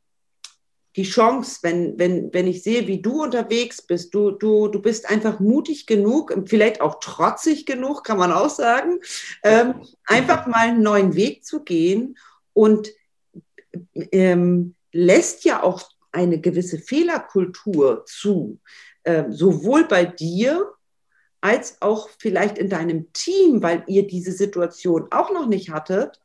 [0.97, 5.09] die Chance, wenn, wenn, wenn ich sehe, wie du unterwegs bist, du, du, du bist
[5.09, 8.99] einfach mutig genug, vielleicht auch trotzig genug, kann man auch sagen,
[9.43, 12.17] ähm, einfach mal einen neuen Weg zu gehen
[12.53, 12.89] und
[14.11, 18.59] ähm, lässt ja auch eine gewisse Fehlerkultur zu,
[19.03, 20.73] äh, sowohl bei dir
[21.41, 26.19] als auch vielleicht in deinem Team, weil ihr diese Situation auch noch nicht hattet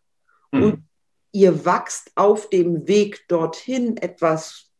[0.50, 0.62] mhm.
[0.62, 0.84] und
[1.32, 4.70] ihr wachst auf dem Weg dorthin etwas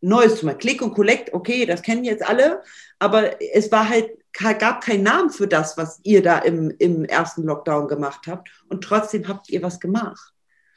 [0.00, 0.58] Neues zu machen.
[0.58, 2.62] Click und Collect, okay, das kennen jetzt alle,
[2.98, 7.44] aber es war halt, gab keinen Namen für das, was ihr da im, im ersten
[7.44, 10.32] Lockdown gemacht habt und trotzdem habt ihr was gemacht.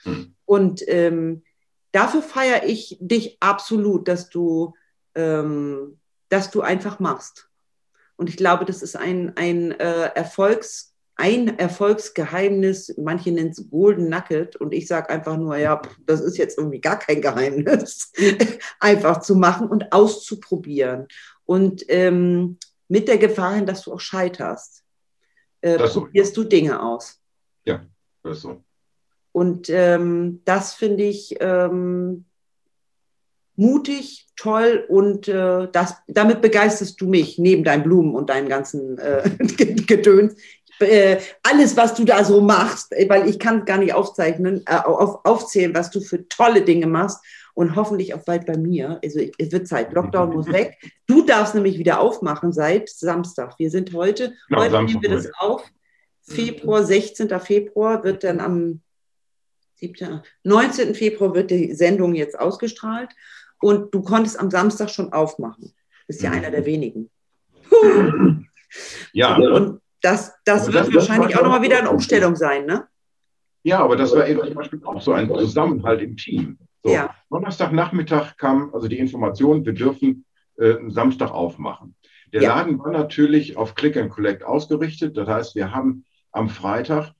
[0.05, 0.36] Mhm.
[0.45, 1.43] Und ähm,
[1.97, 4.75] dafür feiere ich dich absolut, dass du,
[5.15, 7.49] ähm, dass du einfach machst.
[8.17, 12.93] Und ich glaube, das ist ein, ein, äh, Erfolgs, ein Erfolgsgeheimnis.
[12.97, 16.81] Manche nennen es Golden Nugget und ich sage einfach nur, ja, das ist jetzt irgendwie
[16.81, 18.12] gar kein Geheimnis.
[18.79, 21.07] einfach zu machen und auszuprobieren.
[21.45, 24.83] Und ähm, mit der Gefahr hin, dass du auch scheiterst,
[25.62, 26.43] äh, probierst so.
[26.43, 27.19] du Dinge aus.
[27.65, 27.83] Ja,
[28.21, 28.63] das ist so.
[29.38, 32.26] Und ähm, das finde ich ähm,
[33.56, 38.97] mutig, toll und äh, das, damit begeisterst du mich, neben deinen Blumen und deinen ganzen
[38.97, 39.30] äh,
[39.86, 40.34] Gedöns.
[40.80, 45.23] Äh, alles, was du da so machst, weil ich kann gar nicht aufzeichnen, äh, auf,
[45.23, 47.23] aufzählen, was du für tolle Dinge machst
[47.54, 49.00] und hoffentlich auch bald bei mir.
[49.04, 50.80] Also es wird Zeit, Lockdown muss weg.
[51.06, 53.54] Du darfst nämlich wieder aufmachen seit Samstag.
[53.60, 55.63] Wir sind heute, ja, heute nehmen wir das auf.
[56.23, 57.30] Februar, 16.
[57.39, 58.82] Februar wird dann am
[59.77, 60.21] 7.
[60.43, 60.95] 19.
[60.95, 63.09] Februar wird die Sendung jetzt ausgestrahlt
[63.59, 65.73] und du konntest am Samstag schon aufmachen.
[66.07, 66.37] Bist ja mhm.
[66.37, 67.09] einer der wenigen.
[69.13, 69.37] Ja.
[69.37, 72.87] Und das, das wird das, wahrscheinlich das auch nochmal wieder eine Umstellung sein, ne?
[73.63, 76.57] Ja, aber das war eben zum Beispiel auch so ein Zusammenhalt im Team.
[76.83, 77.15] So, ja.
[77.29, 80.25] Donnerstagnachmittag kam also die Information, wir dürfen
[80.57, 81.95] äh, Samstag aufmachen.
[82.33, 82.55] Der ja.
[82.55, 85.17] Laden war natürlich auf Click and Collect ausgerichtet.
[85.17, 87.13] Das heißt, wir haben am Freitag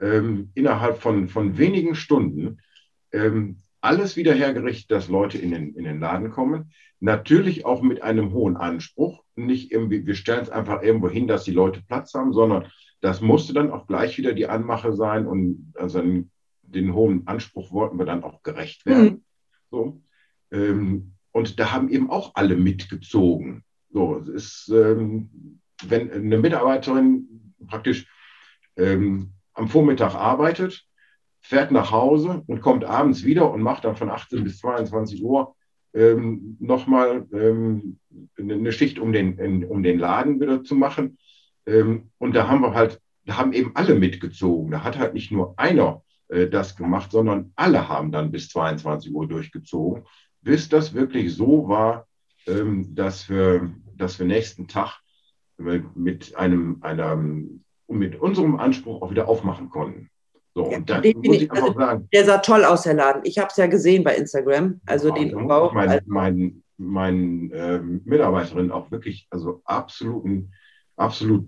[0.00, 2.58] ähm, innerhalb von, von wenigen Stunden
[3.12, 6.72] ähm, alles wieder hergerichtet, dass Leute in den, in den Laden kommen.
[7.00, 9.22] Natürlich auch mit einem hohen Anspruch.
[9.36, 12.66] Nicht irgendwie, wir stellen es einfach irgendwo hin, dass die Leute Platz haben, sondern
[13.00, 16.02] das musste dann auch gleich wieder die Anmache sein und also
[16.62, 19.04] den hohen Anspruch wollten wir dann auch gerecht werden.
[19.04, 19.22] Mhm.
[19.70, 20.02] So.
[20.50, 23.64] Ähm, und da haben eben auch alle mitgezogen.
[23.90, 28.06] So, es ist, ähm, wenn eine Mitarbeiterin praktisch
[28.76, 30.86] ähm, am Vormittag arbeitet,
[31.40, 35.54] fährt nach Hause und kommt abends wieder und macht dann von 18 bis 22 Uhr
[35.94, 37.98] ähm, nochmal ähm,
[38.38, 41.18] eine Schicht, um den, in, um den Laden wieder zu machen.
[41.66, 44.70] Ähm, und da haben wir halt, da haben eben alle mitgezogen.
[44.70, 49.12] Da hat halt nicht nur einer äh, das gemacht, sondern alle haben dann bis 22
[49.12, 50.04] Uhr durchgezogen,
[50.42, 52.06] bis das wirklich so war,
[52.46, 55.00] ähm, dass, wir, dass wir nächsten Tag
[55.58, 60.10] äh, mit einem, einem und mit unserem Anspruch auch wieder aufmachen konnten.
[60.54, 62.08] So, ja, und dann muss ich einfach also, sagen.
[62.12, 63.22] Der sah toll aus, der Laden.
[63.24, 64.80] Ich habe es ja gesehen bei Instagram.
[64.86, 65.72] Also ja, den Umbau.
[65.72, 70.52] Mein, also, mein, mein äh, Mitarbeiterin auch wirklich, also absolut ein,
[70.96, 71.46] absolut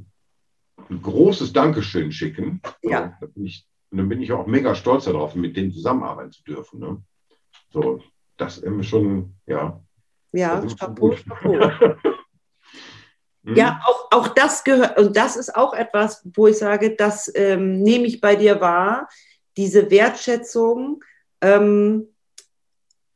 [0.88, 2.61] ein großes Dankeschön schicken.
[2.83, 3.16] Ja.
[3.20, 6.33] So, da bin ich, und dann bin ich auch mega stolz darauf, mit denen zusammenarbeiten
[6.33, 6.81] zu dürfen.
[6.81, 7.03] Ne?
[7.70, 8.00] So,
[8.37, 9.81] das ist schon, ja.
[10.33, 11.59] Ja, Chapeau, Chapeau.
[13.42, 13.57] Mhm.
[13.57, 17.81] Ja, auch, auch das gehört, und das ist auch etwas, wo ich sage, das ähm,
[17.83, 19.09] nehme ich bei dir wahr,
[19.57, 21.03] diese Wertschätzung,
[21.40, 22.09] ähm,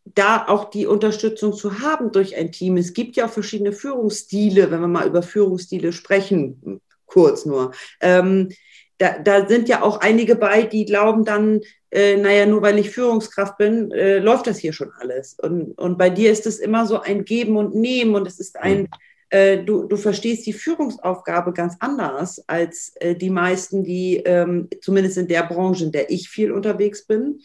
[0.05, 2.77] da auch die Unterstützung zu haben durch ein Team.
[2.77, 7.73] Es gibt ja auch verschiedene Führungsstile, wenn wir mal über Führungsstile sprechen, kurz nur.
[8.01, 8.51] Ähm,
[8.99, 12.91] da, da, sind ja auch einige bei, die glauben dann, äh, naja, nur weil ich
[12.91, 15.37] Führungskraft bin, äh, läuft das hier schon alles.
[15.43, 18.57] Und, und bei dir ist es immer so ein Geben und Nehmen und es ist
[18.57, 18.89] ein, mhm.
[19.65, 25.29] Du, du verstehst die Führungsaufgabe ganz anders als äh, die meisten, die ähm, zumindest in
[25.29, 27.41] der Branche, in der ich viel unterwegs bin,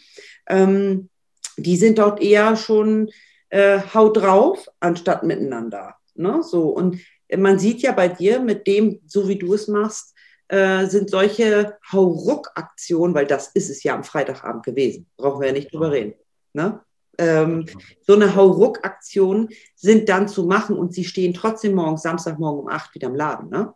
[0.47, 1.09] ähm,
[1.57, 3.09] die sind dort eher schon
[3.49, 5.95] äh, haut drauf, anstatt miteinander.
[6.15, 6.43] Ne?
[6.43, 6.99] So, und
[7.35, 10.13] man sieht ja bei dir, mit dem, so wie du es machst,
[10.47, 15.53] äh, sind solche Hauruck-Aktionen, weil das ist es ja am Freitagabend gewesen, brauchen wir ja
[15.53, 16.13] nicht drüber reden.
[16.53, 16.81] Ne?
[17.19, 17.65] Ähm,
[18.01, 22.95] so eine Hauruck-Aktion sind dann zu machen und sie stehen trotzdem morgens, Samstagmorgen um acht
[22.95, 23.49] wieder im Laden.
[23.49, 23.73] Ne?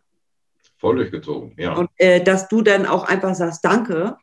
[0.78, 1.76] Voll durchgezogen, ja.
[1.76, 4.18] Und äh, dass du dann auch einfach sagst, danke,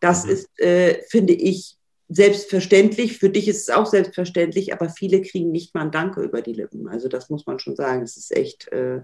[0.00, 0.30] das mhm.
[0.30, 1.76] ist, äh, finde ich,
[2.08, 6.40] selbstverständlich, für dich ist es auch selbstverständlich, aber viele kriegen nicht mal ein Danke über
[6.40, 6.88] die Lippen.
[6.88, 8.02] Also das muss man schon sagen.
[8.02, 9.00] Das ist echt äh,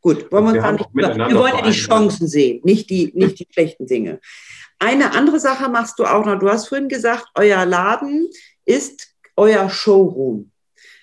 [0.00, 0.30] gut.
[0.30, 3.86] Wollen wir, uns nicht wir wollen ja die Chancen sehen, nicht die, nicht die schlechten
[3.86, 4.20] Dinge.
[4.78, 6.38] Eine andere Sache machst du auch noch.
[6.38, 8.28] Du hast vorhin gesagt, euer Laden
[8.64, 10.50] ist euer Showroom.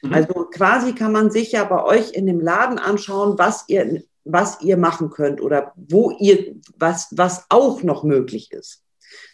[0.01, 0.13] Mhm.
[0.13, 4.61] Also quasi kann man sich ja bei euch in dem Laden anschauen, was ihr, was
[4.61, 8.83] ihr machen könnt oder wo ihr, was, was auch noch möglich ist.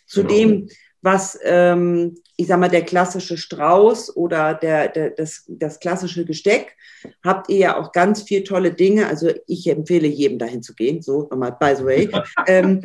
[0.05, 0.73] Zudem, genau.
[1.01, 6.77] was, ähm, ich sag mal, der klassische Strauß oder der, der, das, das klassische Gesteck,
[7.23, 9.07] habt ihr ja auch ganz viel tolle Dinge.
[9.07, 12.09] Also ich empfehle jedem dahin zu gehen, so nochmal, by the way.
[12.47, 12.83] ähm,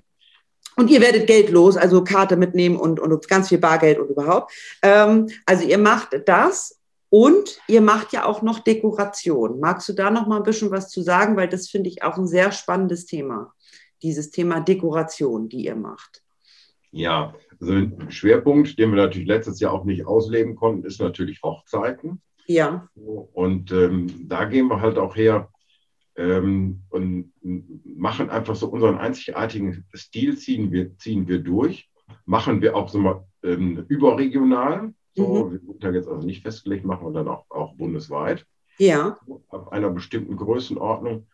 [0.76, 4.52] und ihr werdet Geld los, also Karte mitnehmen und, und ganz viel Bargeld und überhaupt.
[4.82, 6.80] Ähm, also ihr macht das
[7.10, 9.60] und ihr macht ja auch noch Dekoration.
[9.60, 11.36] Magst du da noch mal ein bisschen was zu sagen?
[11.36, 13.52] Weil das finde ich auch ein sehr spannendes Thema.
[14.02, 16.22] Dieses Thema Dekoration, die ihr macht.
[16.90, 21.42] Ja, also ein Schwerpunkt, den wir natürlich letztes Jahr auch nicht ausleben konnten, ist natürlich
[21.42, 22.20] Hochzeiten.
[22.46, 22.88] Ja.
[22.94, 25.48] Und ähm, da gehen wir halt auch her
[26.16, 27.32] ähm, und
[27.84, 31.90] machen einfach so unseren einzigartigen Stil, ziehen wir, ziehen wir durch.
[32.26, 34.92] Machen wir auch so mal ähm, überregional.
[35.14, 35.52] So, mhm.
[35.52, 38.46] wir sind da jetzt also nicht festgelegt, machen wir dann auch, auch bundesweit.
[38.78, 39.18] Ja.
[39.50, 41.26] Ab einer bestimmten Größenordnung.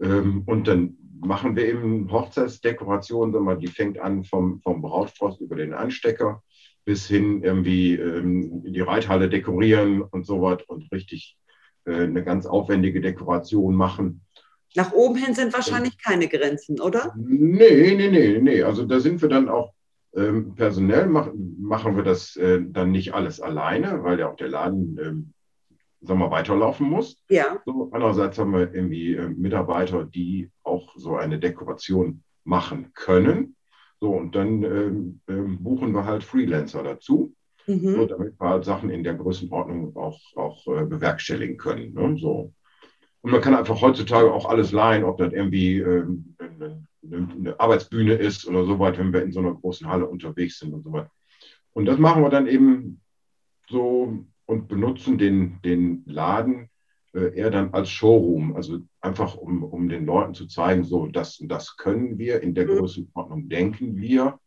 [0.00, 5.72] Ähm, und dann machen wir eben Hochzeitsdekorationen, die fängt an vom, vom Brautfrost über den
[5.72, 6.42] Anstecker
[6.84, 11.36] bis hin irgendwie ähm, die Reithalle dekorieren und so was und richtig
[11.84, 14.22] eine ganz aufwendige Dekoration machen.
[14.74, 17.14] Nach oben hin sind wahrscheinlich keine Grenzen, oder?
[17.16, 18.62] Nee, nee, nee, nee.
[18.62, 19.72] Also da sind wir dann auch
[20.14, 24.48] ähm, personell mach, machen wir das äh, dann nicht alles alleine, weil ja auch der
[24.48, 25.32] Laden, ähm,
[26.00, 27.22] sagen wir, weiterlaufen muss.
[27.28, 27.60] Ja.
[27.64, 33.56] So, andererseits haben wir irgendwie äh, Mitarbeiter, die auch so eine Dekoration machen können.
[34.00, 37.34] So, und dann ähm, ähm buchen wir halt Freelancer dazu,
[37.66, 37.94] mhm.
[37.94, 41.94] so, damit wir halt Sachen in der Größenordnung auch, auch äh, bewerkstelligen können.
[41.94, 42.16] Ne?
[42.18, 42.52] So.
[43.22, 46.36] Und man kann einfach heutzutage auch alles leihen, ob das irgendwie ähm,
[47.02, 50.72] eine Arbeitsbühne ist oder so weit, wenn wir in so einer großen Halle unterwegs sind
[50.72, 51.10] und so weiter.
[51.72, 53.00] Und das machen wir dann eben
[53.68, 56.68] so und benutzen den, den Laden
[57.14, 61.38] äh, eher dann als Showroom, also einfach um, um den Leuten zu zeigen, so das,
[61.42, 62.78] das können wir, in der mhm.
[62.78, 64.38] Größenordnung denken wir.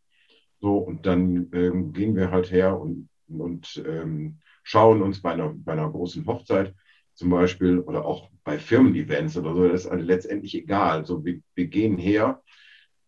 [0.61, 5.53] So, und dann ähm, gehen wir halt her und, und ähm, schauen uns bei einer,
[5.53, 6.73] bei einer großen Hochzeit
[7.13, 11.05] zum Beispiel oder auch bei Firmen-Events oder so, das ist also letztendlich egal.
[11.05, 12.41] So, wir, wir gehen her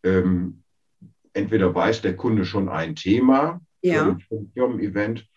[0.04, 0.64] ähm,
[1.34, 4.18] entweder weiß der Kunde schon ein Thema ja.
[4.28, 5.28] für ein Firmen-Event,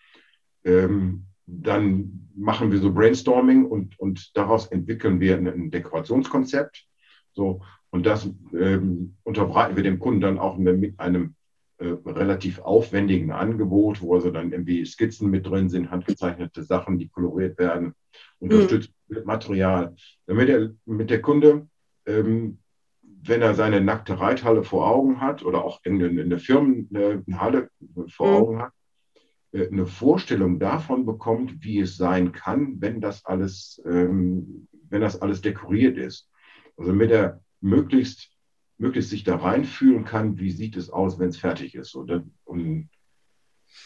[0.63, 6.87] ähm, dann machen wir so Brainstorming und, und daraus entwickeln wir ein, ein Dekorationskonzept.
[7.33, 11.35] So, und das ähm, unterbreiten wir dem Kunden dann auch mit einem
[11.81, 17.09] äh, relativ aufwendigen Angebot, wo also dann irgendwie Skizzen mit drin sind, handgezeichnete Sachen, die
[17.09, 17.93] koloriert werden,
[18.39, 19.15] unterstützt mhm.
[19.15, 21.67] mit Material, damit der, mit der Kunde
[22.05, 22.57] ähm,
[23.23, 27.69] wenn er seine nackte Reithalle vor Augen hat oder auch in, in der Firmenhalle
[28.07, 28.35] vor mhm.
[28.35, 28.73] Augen hat,
[29.51, 35.21] äh, eine Vorstellung davon bekommt, wie es sein kann, wenn das alles, ähm, wenn das
[35.21, 36.29] alles dekoriert ist.
[36.77, 38.31] Also mit der möglichst,
[38.81, 41.93] möglichst sich da reinfühlen kann, wie sieht es aus, wenn es fertig ist.
[41.93, 42.89] Und, und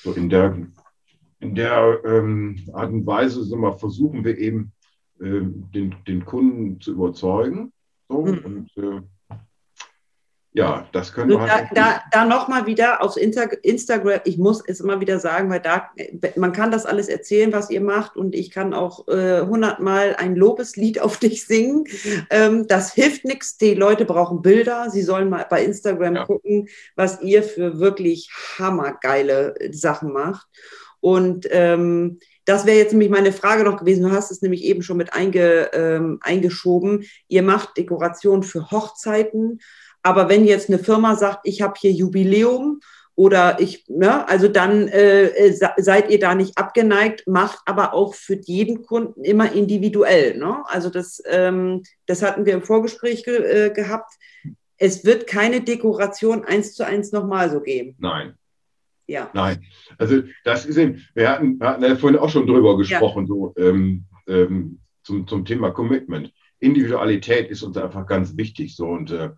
[0.02, 0.68] so in der,
[1.40, 4.72] in der ähm, Art und Weise so mal, versuchen wir eben,
[5.20, 7.74] äh, den, den Kunden zu überzeugen.
[8.08, 8.38] So, mhm.
[8.46, 9.02] und äh,
[10.56, 11.68] ja, das können wir halt.
[11.74, 15.90] Da, da, da nochmal wieder auf Instagram, ich muss es immer wieder sagen, weil da,
[16.38, 20.16] man kann das alles erzählen, was ihr macht und ich kann auch äh, hundertmal äh,
[20.16, 21.84] ein Lobeslied auf dich singen.
[22.30, 26.26] Ähm, das hilft nichts, die Leute brauchen Bilder, sie sollen mal bei Instagram ja.
[26.26, 30.48] gucken, was ihr für wirklich hammergeile Sachen macht.
[31.02, 34.04] Und ähm, das wäre jetzt nämlich meine Frage noch gewesen.
[34.04, 37.04] Du hast es nämlich eben schon mit einge, ähm, eingeschoben.
[37.28, 39.60] Ihr macht Dekoration für Hochzeiten
[40.06, 42.80] aber wenn jetzt eine Firma sagt, ich habe hier Jubiläum
[43.16, 48.14] oder ich, ne, also dann äh, äh seid ihr da nicht abgeneigt, macht aber auch
[48.14, 50.38] für jeden Kunden immer individuell.
[50.38, 50.64] Ne?
[50.68, 54.14] Also das, ähm, das hatten wir im Vorgespräch ge äh, gehabt.
[54.78, 57.96] Es wird keine Dekoration eins zu eins nochmal so geben.
[57.98, 58.36] Nein.
[59.08, 59.32] Ja.
[59.34, 59.64] Nein.
[59.98, 63.28] Also das ist eben, wir hatten, wir hatten ja vorhin auch schon drüber gesprochen, ja.
[63.28, 66.32] so ähm, ähm, zum, zum Thema Commitment.
[66.60, 68.76] Individualität ist uns einfach ganz wichtig.
[68.76, 69.32] So und äh,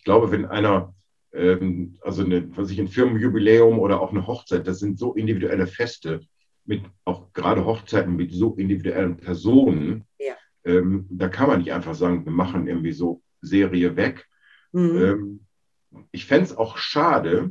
[0.00, 0.94] ich glaube, wenn einer,
[1.34, 5.66] ähm, also eine, was ich ein Firmenjubiläum oder auch eine Hochzeit, das sind so individuelle
[5.66, 6.20] Feste
[6.64, 10.06] mit auch gerade Hochzeiten mit so individuellen Personen.
[10.18, 10.32] Ja.
[10.64, 14.26] Ähm, da kann man nicht einfach sagen, wir machen irgendwie so Serie weg.
[14.72, 15.02] Mhm.
[15.02, 15.46] Ähm,
[16.12, 17.50] ich fände es auch schade,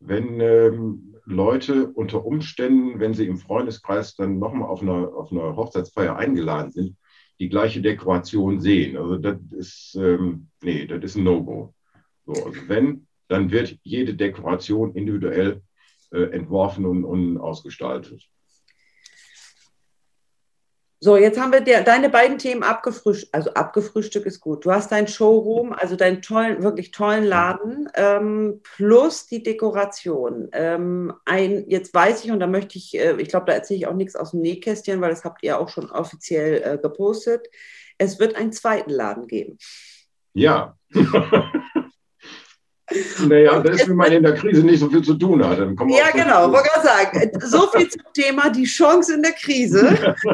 [0.00, 5.54] wenn, ähm, Leute unter Umständen, wenn sie im Freundeskreis dann nochmal auf einer, auf einer
[5.54, 6.96] Hochzeitsfeier eingeladen sind,
[7.38, 8.96] die gleiche Dekoration sehen.
[8.96, 11.72] Also das ist, ähm, nee, das ist ein No-Go.
[12.26, 15.62] So, also wenn, dann wird jede Dekoration individuell
[16.12, 18.28] äh, entworfen und, und ausgestaltet.
[21.04, 23.34] So, jetzt haben wir der, deine beiden Themen abgefrühstückt.
[23.34, 24.64] Also abgefrühstückt ist gut.
[24.64, 30.48] Du hast dein Showroom, also deinen tollen, wirklich tollen Laden, ähm, plus die Dekoration.
[30.52, 33.86] Ähm, ein, jetzt weiß ich, und da möchte ich, äh, ich glaube, da erzähle ich
[33.86, 37.48] auch nichts aus dem Nähkästchen, weil das habt ihr auch schon offiziell äh, gepostet.
[37.98, 39.58] Es wird einen zweiten Laden geben.
[40.32, 40.78] Ja.
[43.26, 45.58] Naja, das ist, wenn man in der Krise nicht so viel zu tun hat.
[45.58, 47.40] Dann ja, genau, wollte gerade sagen.
[47.40, 50.14] So viel zum Thema die Chance in der Krise.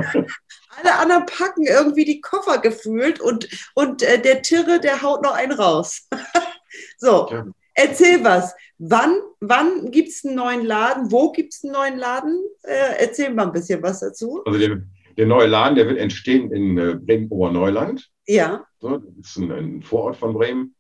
[0.83, 5.35] Alle anderen packen irgendwie die Koffer gefühlt und, und äh, der Tirre, der haut noch
[5.35, 6.09] einen raus.
[6.99, 7.47] so, ja.
[7.75, 8.55] erzähl was.
[8.79, 11.13] Wann, wann gibt es einen neuen Laden?
[11.13, 12.43] Wo gibt es einen neuen Laden?
[12.63, 14.43] Äh, erzähl mal ein bisschen was dazu.
[14.47, 14.83] Also der,
[15.19, 18.09] der neue Laden, der wird entstehen in äh, Bremen-Oberneuland.
[18.27, 18.65] Ja.
[18.81, 20.75] So, das ist ein, ein Vorort von Bremen.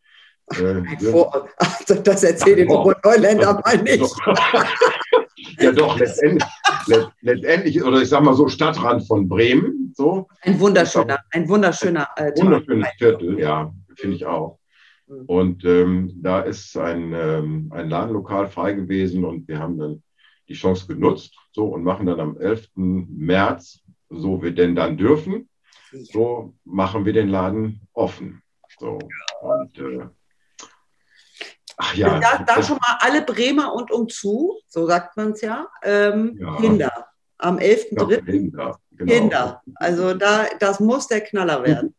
[0.58, 0.82] Äh,
[1.56, 4.14] also das erzählt den Neuländer mal nicht.
[5.60, 6.44] ja doch, letztendlich,
[7.20, 9.92] letztendlich, oder ich sag mal so, Stadtrand von Bremen.
[9.96, 10.28] So.
[10.42, 14.58] Ein wunderschöner, ein wunderschöner äh, Wunderschönes Viertel, ja, finde ich auch.
[15.06, 15.24] Mhm.
[15.26, 20.02] Und ähm, da ist ein, ähm, ein Ladenlokal frei gewesen und wir haben dann
[20.48, 22.70] die Chance genutzt so und machen dann am 11.
[22.74, 25.48] März, so wir denn dann dürfen,
[25.92, 28.42] so machen wir den Laden offen.
[28.78, 28.98] So.
[29.42, 30.06] Und äh,
[31.80, 32.20] Ach ja.
[32.20, 36.56] Da, da schon mal alle Bremer und umzu, so sagt man es ja, ähm, ja.
[36.56, 37.06] Kinder.
[37.38, 38.10] Am 11.3.
[38.10, 39.12] Ja, Kinder, genau.
[39.12, 39.62] Kinder.
[39.76, 41.94] Also da, das muss der Knaller werden.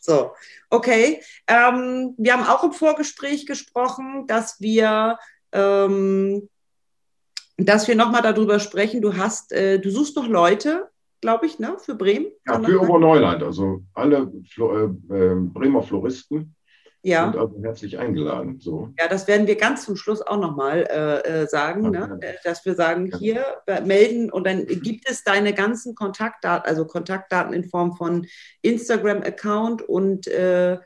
[0.00, 0.32] So,
[0.70, 1.20] okay.
[1.46, 5.18] Ähm, wir haben auch im Vorgespräch gesprochen, dass wir,
[5.52, 6.48] ähm,
[7.58, 9.02] dass wir nochmal darüber sprechen.
[9.02, 10.88] Du hast, äh, du suchst noch Leute,
[11.20, 12.28] glaube ich, ne, für Bremen?
[12.46, 13.42] Ja, für Oberneuland.
[13.42, 14.84] Also alle Flo äh,
[15.14, 16.55] äh, Bremer Floristen
[17.06, 17.30] ja.
[17.30, 18.58] sind also herzlich eingeladen.
[18.60, 18.90] So.
[18.98, 21.98] Ja, das werden wir ganz zum Schluss auch nochmal äh, äh sagen, okay.
[21.98, 22.36] ne?
[22.44, 27.52] dass wir sagen, hier äh, melden und dann gibt es deine ganzen Kontaktdaten, also Kontaktdaten
[27.52, 28.26] in Form von
[28.62, 30.78] Instagram-Account und äh,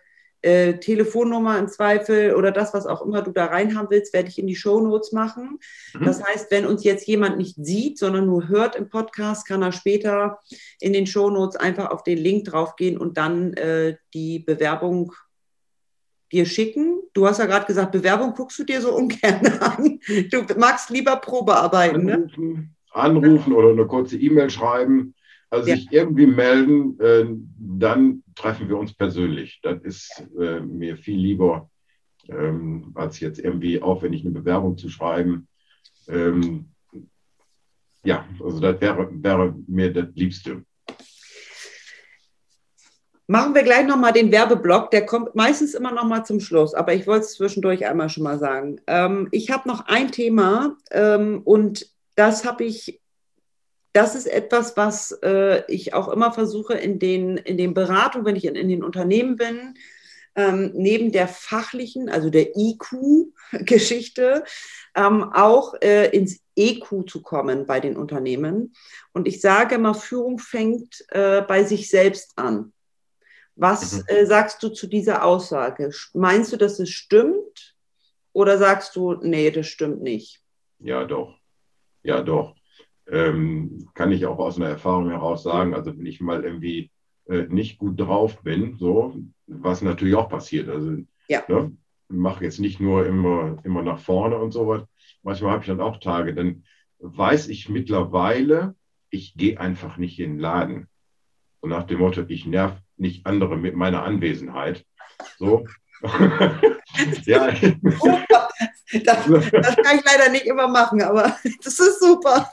[0.42, 4.38] äh, Telefonnummer im Zweifel oder das, was auch immer du da reinhaben willst, werde ich
[4.38, 5.58] in die Show Notes machen.
[5.94, 6.04] Mhm.
[6.04, 9.72] Das heißt, wenn uns jetzt jemand nicht sieht, sondern nur hört im Podcast, kann er
[9.72, 10.38] später
[10.80, 15.12] in den Show Notes einfach auf den Link draufgehen und dann äh, die Bewerbung
[16.32, 17.00] dir schicken?
[17.12, 20.00] Du hast ja gerade gesagt, Bewerbung guckst du dir so ungern an.
[20.30, 22.04] Du magst lieber Probearbeiten.
[22.04, 22.14] Ne?
[22.14, 22.70] Anrufen, ne?
[22.90, 25.14] anrufen oder eine kurze E-Mail schreiben.
[25.50, 25.76] Also ja.
[25.76, 27.24] sich irgendwie melden, äh,
[27.58, 29.58] dann treffen wir uns persönlich.
[29.62, 31.68] Das ist äh, mir viel lieber,
[32.28, 35.48] ähm, als jetzt irgendwie aufwendig eine Bewerbung zu schreiben.
[36.08, 36.66] Ähm,
[38.04, 40.64] ja, also das wäre, wäre mir das Liebste.
[43.30, 44.90] Machen wir gleich nochmal den Werbeblock.
[44.90, 48.40] Der kommt meistens immer nochmal zum Schluss, aber ich wollte es zwischendurch einmal schon mal
[48.40, 48.80] sagen.
[48.88, 53.00] Ähm, ich habe noch ein Thema ähm, und das habe ich,
[53.92, 58.34] das ist etwas, was äh, ich auch immer versuche in den, in den Beratungen, wenn
[58.34, 59.74] ich in, in den Unternehmen bin,
[60.34, 64.42] ähm, neben der fachlichen, also der IQ-Geschichte,
[64.96, 68.74] ähm, auch äh, ins EQ zu kommen bei den Unternehmen.
[69.12, 72.72] Und ich sage immer, Führung fängt äh, bei sich selbst an.
[73.60, 74.04] Was mhm.
[74.06, 75.90] äh, sagst du zu dieser Aussage?
[76.14, 77.76] Meinst du, dass es stimmt?
[78.32, 80.40] Oder sagst du, nee, das stimmt nicht?
[80.78, 81.36] Ja, doch.
[82.02, 82.56] Ja, doch.
[83.06, 85.74] Ähm, kann ich auch aus einer Erfahrung heraus sagen.
[85.74, 86.90] Also, wenn ich mal irgendwie
[87.28, 89.14] äh, nicht gut drauf bin, so,
[89.46, 90.70] was natürlich auch passiert.
[90.70, 90.96] Also,
[91.28, 91.42] ja.
[91.48, 91.76] ne,
[92.08, 94.84] mache jetzt nicht nur immer, immer nach vorne und so was.
[95.22, 96.64] Manchmal habe ich dann auch Tage, dann
[96.98, 98.74] weiß ich mittlerweile,
[99.10, 100.88] ich gehe einfach nicht in den Laden.
[101.60, 104.84] So nach dem Motto, ich nerv nicht andere mit meiner Anwesenheit.
[105.38, 105.66] So.
[107.24, 107.48] ja.
[109.04, 112.50] Das, das, kann ich leider nicht immer machen, aber das ist super.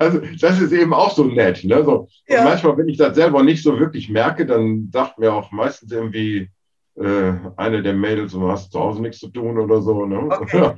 [0.00, 1.62] also das ist eben auch so nett.
[1.62, 1.84] Ne?
[1.84, 2.42] So, ja.
[2.42, 6.50] Manchmal, wenn ich das selber nicht so wirklich merke, dann sagt mir auch meistens irgendwie
[6.96, 10.04] äh, eine der Mädels, du hast zu Hause nichts zu tun oder so.
[10.06, 10.18] Ne?
[10.28, 10.74] Okay.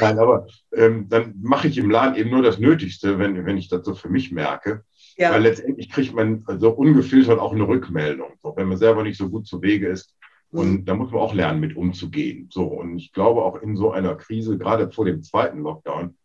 [0.00, 3.68] Nein, aber ähm, dann mache ich im Laden eben nur das Nötigste, wenn, wenn ich
[3.68, 4.84] das so für mich merke.
[5.16, 5.32] Ja.
[5.32, 9.28] Weil letztendlich kriegt man so ungefiltert auch eine Rückmeldung, so, wenn man selber nicht so
[9.28, 10.14] gut zu Wege ist.
[10.50, 10.84] Und mhm.
[10.84, 12.48] da muss man auch lernen, mit umzugehen.
[12.50, 16.16] So, und ich glaube auch in so einer Krise, gerade vor dem zweiten Lockdown,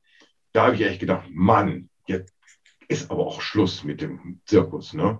[0.52, 2.34] da habe ich echt gedacht, Mann, jetzt
[2.88, 5.18] ist aber auch Schluss mit dem Zirkus, ne?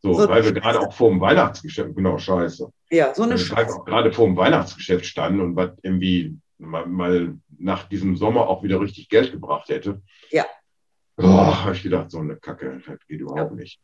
[0.00, 2.72] So, so weil wir gerade auch vor dem Weihnachtsgeschäft, genau, scheiße.
[2.90, 3.82] Ja, so eine Scheiße.
[3.86, 8.80] Gerade vor dem Weihnachtsgeschäft standen und was irgendwie mal, mal, nach diesem Sommer auch wieder
[8.80, 10.02] richtig Geld gebracht hätte.
[10.30, 10.44] Ja.
[11.18, 13.56] Habe ich gedacht, so eine Kacke, das geht überhaupt ja.
[13.56, 13.80] nicht.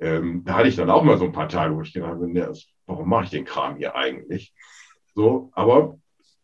[0.00, 2.28] Ähm, da hatte ich dann auch mal so ein paar Tage, wo ich gedacht habe,
[2.28, 2.52] ne,
[2.86, 4.52] warum mache ich den Kram hier eigentlich?
[5.14, 5.98] So, aber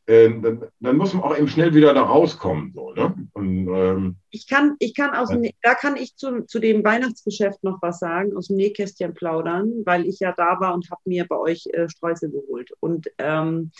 [0.06, 2.72] äh, dann, dann, muss man auch eben schnell wieder da rauskommen.
[2.74, 3.14] So, ne?
[3.32, 7.62] Und, ähm, ich kann, ich kann aus dem, da kann ich zu, zu dem Weihnachtsgeschäft
[7.62, 11.26] noch was sagen, aus dem Nähkästchen plaudern, weil ich ja da war und habe mir
[11.28, 12.70] bei euch äh, Streusel geholt.
[12.80, 13.72] Und ähm,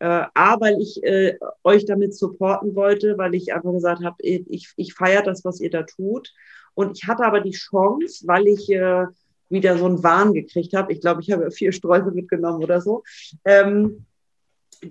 [0.00, 4.72] äh, A, weil ich äh, euch damit supporten wollte, weil ich einfach gesagt habe, ich,
[4.76, 6.32] ich feiere das, was ihr da tut.
[6.74, 9.06] Und ich hatte aber die Chance, weil ich äh,
[9.48, 13.02] wieder so einen Wahn gekriegt habe, ich glaube, ich habe vier Streusel mitgenommen oder so,
[13.44, 14.06] ähm,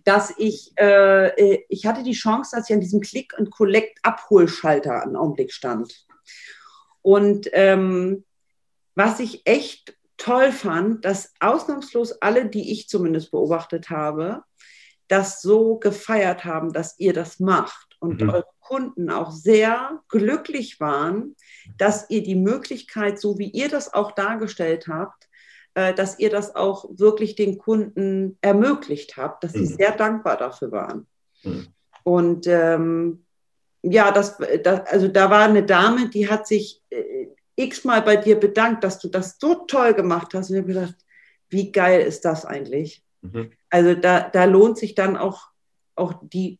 [0.03, 5.03] dass ich, äh, äh, ich hatte die Chance, dass ich an diesem Click- und Collect-Abholschalter
[5.03, 6.05] einen Augenblick stand.
[7.01, 8.25] Und ähm,
[8.95, 14.43] was ich echt toll fand, dass ausnahmslos alle, die ich zumindest beobachtet habe,
[15.07, 18.29] das so gefeiert haben, dass ihr das macht und mhm.
[18.29, 21.35] eure Kunden auch sehr glücklich waren,
[21.77, 25.27] dass ihr die Möglichkeit, so wie ihr das auch dargestellt habt,
[25.73, 29.77] äh, dass ihr das auch wirklich den Kunden ermöglicht habt, dass sie mhm.
[29.77, 31.07] sehr dankbar dafür waren.
[31.43, 31.67] Mhm.
[32.03, 33.25] Und ähm,
[33.83, 38.39] ja, das, das, also da war eine Dame, die hat sich äh, x-mal bei dir
[38.39, 40.49] bedankt, dass du das so toll gemacht hast.
[40.49, 40.95] Und ich habe gedacht,
[41.49, 43.03] wie geil ist das eigentlich?
[43.21, 43.51] Mhm.
[43.69, 45.49] Also da, da lohnt sich dann auch,
[45.95, 46.59] auch die,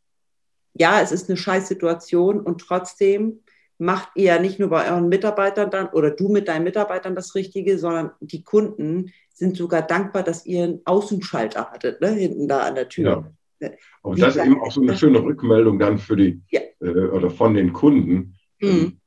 [0.73, 3.41] ja, es ist eine Scheißsituation und trotzdem
[3.79, 7.35] macht ihr ja nicht nur bei euren Mitarbeitern dann oder du mit deinen Mitarbeitern das
[7.35, 12.61] Richtige, sondern die Kunden sind sogar dankbar, dass ihr einen Außenschalter hattet, ne, hinten da
[12.61, 13.31] an der Tür.
[13.59, 13.69] Ja.
[14.01, 16.61] Und das ist eben auch so eine schöne Rückmeldung dann für die ja.
[16.79, 18.99] äh, oder von den Kunden mhm.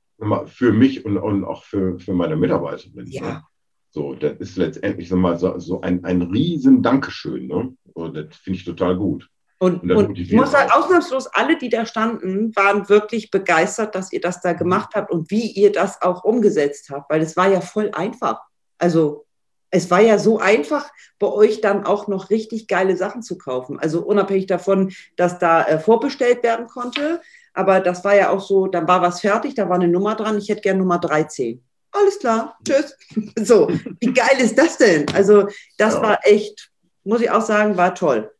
[0.46, 2.88] für mich und, und auch für, für meine Mitarbeiter.
[3.04, 3.44] Ja.
[3.90, 7.48] So, das ist letztendlich so, mal so, so ein, ein riesen Dankeschön.
[7.48, 7.74] Ne?
[7.92, 9.28] Und das finde ich total gut.
[9.58, 14.12] Und, und, und ich muss sagen, ausnahmslos alle, die da standen, waren wirklich begeistert, dass
[14.12, 17.50] ihr das da gemacht habt und wie ihr das auch umgesetzt habt, weil es war
[17.50, 18.40] ja voll einfach.
[18.78, 19.26] Also
[19.70, 20.88] es war ja so einfach,
[21.18, 23.78] bei euch dann auch noch richtig geile Sachen zu kaufen.
[23.78, 27.20] Also unabhängig davon, dass da äh, vorbestellt werden konnte.
[27.52, 30.38] Aber das war ja auch so, dann war was fertig, da war eine Nummer dran,
[30.38, 31.62] ich hätte gerne Nummer 13
[31.92, 32.96] alles klar, tschüss.
[33.36, 33.68] So,
[34.00, 35.06] wie geil ist das denn?
[35.14, 36.02] Also, das ja.
[36.02, 36.70] war echt,
[37.04, 38.32] muss ich auch sagen, war toll.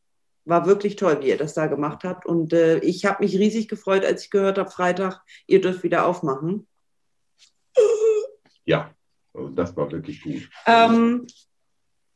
[0.45, 2.27] War wirklich toll, wie ihr das da gemacht habt.
[2.27, 6.07] Und äh, ich habe mich riesig gefreut, als ich gehört habe, Freitag, ihr dürft wieder
[6.07, 6.67] aufmachen.
[8.65, 8.95] Ja,
[9.35, 10.49] also das war wirklich gut.
[10.67, 11.27] Ähm,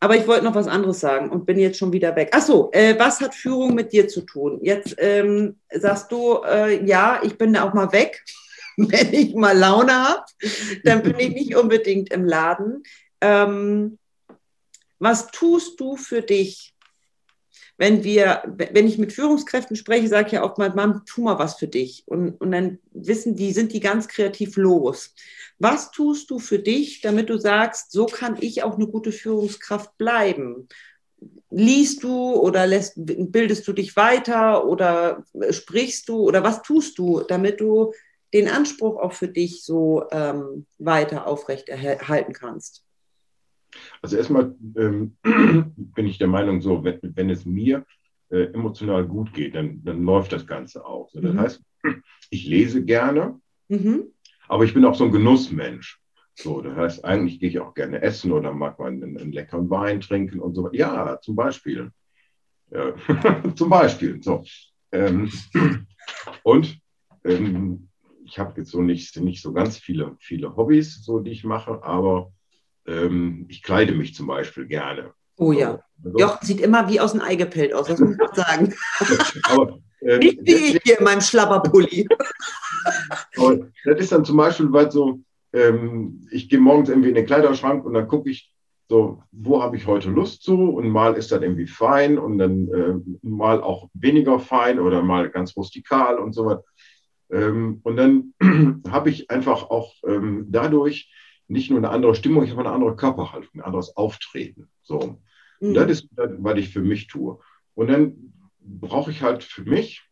[0.01, 2.29] aber ich wollte noch was anderes sagen und bin jetzt schon wieder weg.
[2.33, 4.59] Achso, äh, was hat Führung mit dir zu tun?
[4.63, 8.23] Jetzt ähm, sagst du, äh, ja, ich bin da auch mal weg.
[8.91, 10.25] wenn ich mal Laune habe,
[10.85, 12.83] dann bin ich nicht unbedingt im Laden.
[13.21, 13.99] Ähm,
[14.99, 16.73] was tust du für dich?
[17.77, 21.41] Wenn wir, wenn ich mit Führungskräften spreche, sage ich ja oft mal, Mann, tu mal
[21.41, 22.05] was für dich.
[22.07, 25.13] Und, und dann wissen die, sind die ganz kreativ los.
[25.59, 29.99] Was tust du für dich, damit du sagst, so kann ich auch eine gute Führungskraft
[29.99, 30.69] bleiben?
[31.51, 37.21] liest du oder lässt, bildest du dich weiter oder sprichst du oder was tust du,
[37.21, 37.93] damit du
[38.35, 42.85] den Anspruch auch für dich so ähm, weiter aufrechterhalten kannst?
[44.03, 47.87] Also erstmal ähm, bin ich der Meinung, so, wenn, wenn es mir
[48.31, 51.09] äh, emotional gut geht, dann, dann läuft das Ganze auch.
[51.11, 51.41] So, das mhm.
[51.41, 51.63] heißt,
[52.31, 54.13] ich lese gerne, mhm.
[54.49, 56.01] aber ich bin auch so ein Genussmensch.
[56.37, 59.71] So, das heißt, eigentlich gehe ich auch gerne essen oder mag man einen, einen leckeren
[59.71, 60.75] Wein trinken und so weiter.
[60.75, 61.93] Ja, zum Beispiel.
[62.73, 62.95] Ja,
[63.55, 64.21] zum Beispiel.
[64.21, 64.43] So.
[64.91, 65.31] Ähm,
[66.43, 66.81] und
[67.25, 67.89] ähm,
[68.25, 71.83] ich habe jetzt so nicht, nicht so ganz viele, viele Hobbys, so die ich mache,
[71.83, 72.33] aber
[72.87, 75.13] ähm, ich kleide mich zum Beispiel gerne.
[75.37, 75.81] Oh ja.
[76.05, 78.75] Also, Jochen sieht immer wie aus dem Ei gepellt aus, das muss man sagen.
[79.45, 82.07] aber, ähm, Nicht wie ich hier in meinem Schlabberpulli.
[83.85, 85.21] das ist dann zum Beispiel, weil so,
[85.53, 88.53] ähm, ich gehe morgens irgendwie in den Kleiderschrank und dann gucke ich,
[88.89, 90.55] so, wo habe ich heute Lust zu?
[90.55, 95.31] Und mal ist das irgendwie fein und dann äh, mal auch weniger fein oder mal
[95.31, 96.65] ganz rustikal und so weiter.
[97.31, 98.35] Ähm, und dann
[98.89, 101.11] habe ich einfach auch ähm, dadurch
[101.49, 104.69] nicht nur eine andere Stimmung, ich habe eine andere Körperhaltung, ein anderes Auftreten.
[104.83, 105.21] So.
[105.61, 105.75] Mhm.
[105.75, 107.39] das ist, was ich für mich tue.
[107.75, 110.03] Und dann brauche ich halt für mich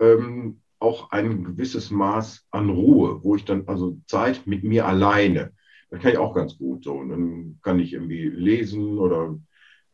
[0.00, 5.52] ähm, auch ein gewisses Maß an Ruhe, wo ich dann also Zeit mit mir alleine.
[5.90, 6.94] Das kann ich auch ganz gut so.
[6.94, 9.38] Und dann kann ich irgendwie lesen oder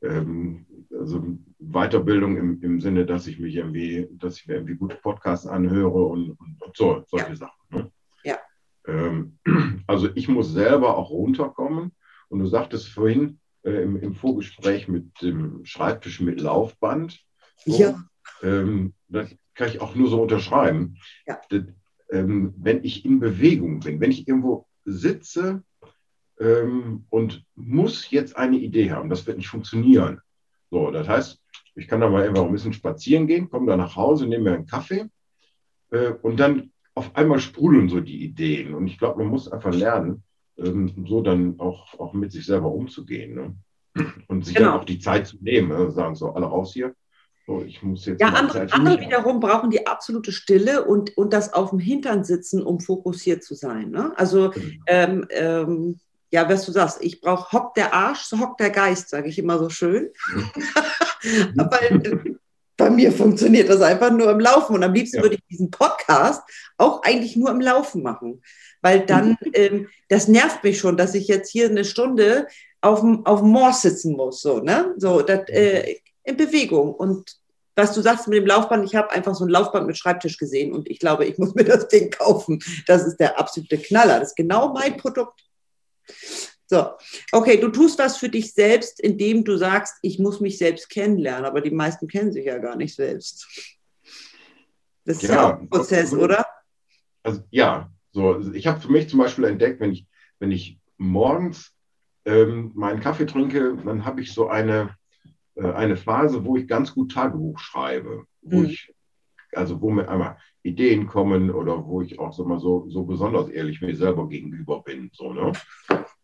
[0.04, 0.66] ähm,
[0.98, 1.24] also
[1.58, 6.04] Weiterbildung im, im Sinne, dass ich mich irgendwie, dass ich mir irgendwie gute Podcasts anhöre
[6.04, 7.36] und, und, und so, solche ja.
[7.36, 7.60] Sachen.
[7.70, 7.90] Ne?
[8.24, 8.38] Ja.
[8.86, 9.38] Ähm,
[9.86, 11.92] also ich muss selber auch runterkommen.
[12.28, 17.20] Und du sagtest vorhin äh, im, im, Vorgespräch mit dem Schreibtisch mit Laufband.
[17.64, 18.04] So, ja.
[18.42, 20.96] Ähm, das, kann ich auch nur so unterschreiben.
[21.26, 21.40] Ja.
[21.48, 21.62] Das,
[22.10, 25.62] ähm, wenn ich in Bewegung bin, wenn ich irgendwo sitze
[26.40, 30.20] ähm, und muss jetzt eine Idee haben, das wird nicht funktionieren.
[30.70, 31.40] So, das heißt,
[31.76, 34.54] ich kann da mal einfach ein bisschen spazieren gehen, komme dann nach Hause, nehme mir
[34.54, 35.06] einen Kaffee
[35.90, 38.74] äh, und dann auf einmal sprudeln so die Ideen.
[38.74, 40.22] Und ich glaube, man muss einfach lernen,
[40.58, 43.34] ähm, so dann auch, auch mit sich selber umzugehen.
[43.34, 43.56] Ne?
[44.28, 44.70] Und sich genau.
[44.70, 46.94] dann auch die Zeit zu nehmen, also sagen so, alle raus hier.
[47.46, 51.52] So, ich muss jetzt ja, andere, andere wiederum brauchen die absolute Stille und, und das
[51.52, 53.90] auf dem Hintern sitzen, um fokussiert zu sein.
[53.90, 54.12] Ne?
[54.16, 54.66] Also, genau.
[54.86, 56.00] ähm, ähm,
[56.34, 59.38] ja, was du sagst, ich brauche hock der Arsch, so hock der Geist, sage ich
[59.38, 60.10] immer so schön.
[61.56, 62.34] Aber äh,
[62.76, 64.74] bei mir funktioniert das einfach nur im Laufen.
[64.74, 65.22] Und am liebsten ja.
[65.22, 66.42] würde ich diesen Podcast
[66.76, 68.42] auch eigentlich nur im Laufen machen.
[68.82, 69.52] Weil dann, mhm.
[69.52, 72.48] ähm, das nervt mich schon, dass ich jetzt hier eine Stunde
[72.80, 74.40] auf dem, auf dem Moor sitzen muss.
[74.40, 74.92] So, ne?
[74.96, 76.96] so das, äh, in Bewegung.
[76.96, 77.36] Und
[77.76, 80.72] was du sagst mit dem Laufband, ich habe einfach so ein Laufband mit Schreibtisch gesehen
[80.72, 82.58] und ich glaube, ich muss mir das Ding kaufen.
[82.88, 84.18] Das ist der absolute Knaller.
[84.18, 85.43] Das ist genau mein Produkt.
[86.66, 86.92] So,
[87.32, 91.44] okay, du tust was für dich selbst, indem du sagst, ich muss mich selbst kennenlernen,
[91.44, 93.46] aber die meisten kennen sich ja gar nicht selbst.
[95.04, 96.46] Das ist ja, ja auch ein Prozess, also, oder?
[97.22, 100.06] Also ja, so, ich habe für mich zum Beispiel entdeckt, wenn ich,
[100.38, 101.72] wenn ich morgens
[102.24, 104.96] ähm, meinen Kaffee trinke, dann habe ich so eine,
[105.56, 108.66] äh, eine Phase, wo ich ganz gut Tagebuch schreibe, wo mhm.
[108.66, 108.94] ich,
[109.52, 113.48] also wo mir einmal Ideen kommen oder wo ich auch so mal so, so besonders
[113.50, 115.10] ehrlich mir selber gegenüber bin.
[115.12, 115.52] So, ne?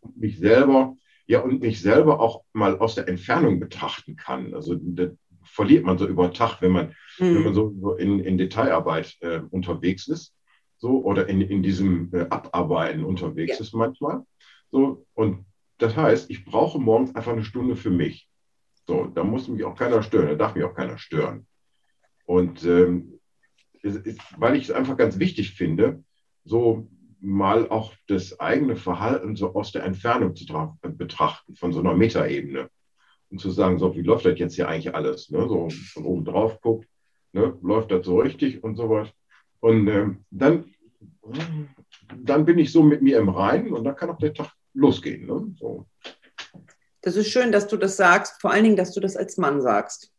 [0.01, 4.53] Und mich selber, ja, und mich selber auch mal aus der Entfernung betrachten kann.
[4.55, 5.11] Also das
[5.43, 6.87] verliert man so über Tag, wenn man,
[7.19, 7.35] mhm.
[7.35, 10.33] wenn man so, so in, in Detailarbeit äh, unterwegs ist.
[10.77, 13.63] So, oder in, in diesem äh, Abarbeiten unterwegs ja.
[13.63, 14.23] ist manchmal.
[14.71, 15.45] So, und
[15.77, 18.27] das heißt, ich brauche morgens einfach eine Stunde für mich.
[18.87, 21.45] So, da muss mich auch keiner stören, da darf mich auch keiner stören.
[22.25, 23.19] Und ähm,
[24.37, 26.03] weil ich es einfach ganz wichtig finde,
[26.43, 26.87] so
[27.19, 30.45] mal auch das eigene Verhalten so aus der Entfernung zu
[30.83, 32.69] betrachten, von so einer Metaebene.
[33.29, 35.29] Und zu sagen, so, wie läuft das jetzt hier eigentlich alles?
[35.29, 35.47] Ne?
[35.47, 36.85] So von oben drauf guckt,
[37.31, 37.57] ne?
[37.61, 39.07] läuft das so richtig und sowas.
[39.61, 40.65] Und ähm, dann,
[42.17, 45.27] dann bin ich so mit mir im Reinen und dann kann auch der Tag losgehen.
[45.27, 45.55] Ne?
[45.57, 45.85] So.
[47.01, 49.61] Das ist schön, dass du das sagst, vor allen Dingen, dass du das als Mann
[49.61, 50.11] sagst.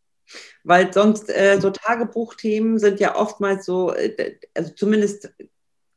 [0.65, 5.33] Weil sonst äh, so Tagebuchthemen sind ja oftmals so, äh, also zumindest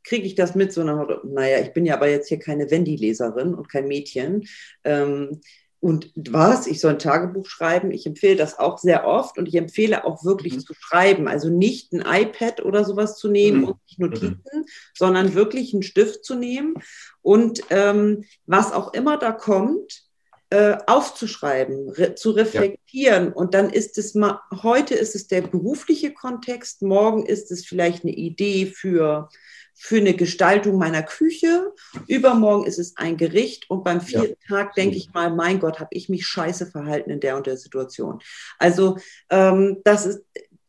[0.02, 3.54] kriege ich das mit, so nach, naja, ich bin ja aber jetzt hier keine Wendy-Leserin
[3.54, 4.46] und kein Mädchen.
[4.84, 5.40] Ähm,
[5.80, 6.66] und was?
[6.66, 7.90] Ich soll ein Tagebuch schreiben.
[7.90, 10.60] Ich empfehle das auch sehr oft und ich empfehle auch wirklich mhm.
[10.60, 11.28] zu schreiben.
[11.28, 13.64] Also nicht ein iPad oder sowas zu nehmen mhm.
[13.68, 14.64] und nicht Notizen, mhm.
[14.94, 16.74] sondern wirklich einen Stift zu nehmen
[17.20, 20.05] und ähm, was auch immer da kommt,
[20.50, 23.26] äh, aufzuschreiben, re zu reflektieren.
[23.26, 23.32] Ja.
[23.32, 28.04] Und dann ist es mal, heute ist es der berufliche Kontext, morgen ist es vielleicht
[28.04, 29.28] eine Idee für,
[29.74, 31.72] für eine Gestaltung meiner Küche,
[32.06, 34.56] übermorgen ist es ein Gericht und beim vierten ja.
[34.56, 37.56] Tag denke ich mal, mein Gott, habe ich mich scheiße verhalten in der und der
[37.56, 38.20] Situation.
[38.58, 38.98] Also
[39.30, 40.20] ähm, das ist,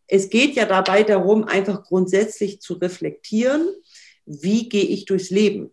[0.07, 3.67] es geht ja dabei darum, einfach grundsätzlich zu reflektieren,
[4.25, 5.71] wie gehe ich durchs Leben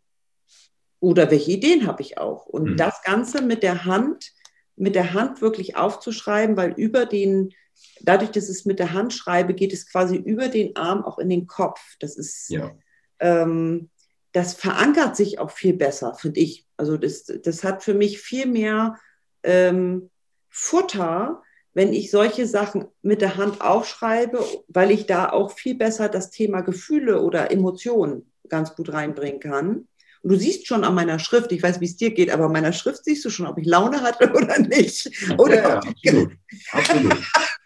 [1.05, 2.47] oder welche Ideen habe ich auch.
[2.47, 2.77] Und mhm.
[2.79, 4.33] das Ganze mit der Hand,
[4.75, 7.53] mit der Hand wirklich aufzuschreiben, weil über den,
[8.01, 11.29] dadurch, dass es mit der Hand schreibe, geht es quasi über den Arm auch in
[11.29, 11.81] den Kopf.
[12.01, 12.73] Das ist, ja.
[13.21, 13.91] ähm,
[14.33, 16.67] das verankert sich auch viel besser, finde ich.
[16.79, 18.99] Also das, das hat für mich viel mehr
[19.43, 20.11] ähm,
[20.49, 21.43] Futter,
[21.75, 26.31] wenn ich solche Sachen mit der Hand aufschreibe, weil ich da auch viel besser das
[26.31, 29.87] Thema Gefühle oder Emotionen ganz gut reinbringen kann.
[30.25, 32.53] Und du siehst schon an meiner Schrift, ich weiß, wie es dir geht, aber an
[32.53, 35.11] meiner Schrift siehst du schon, ob ich Laune hatte oder nicht.
[35.37, 36.33] Oder ja, absolut.
[36.73, 37.17] absolut.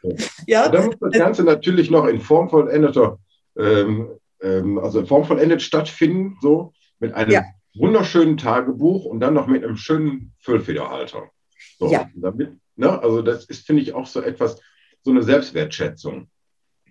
[0.48, 0.66] ja.
[0.66, 3.20] Und dann muss das Ganze natürlich noch in Form vollendeter,
[3.56, 4.08] ähm,
[4.42, 7.44] ähm, also in Form vollendet stattfinden, so mit einem ja.
[7.76, 11.30] wunderschönen Tagebuch und dann noch mit einem schönen Füllfederhalter.
[11.78, 12.10] So, ja.
[12.16, 14.60] damit, ne, also das ist, finde ich, auch so etwas,
[15.02, 16.28] so eine Selbstwertschätzung.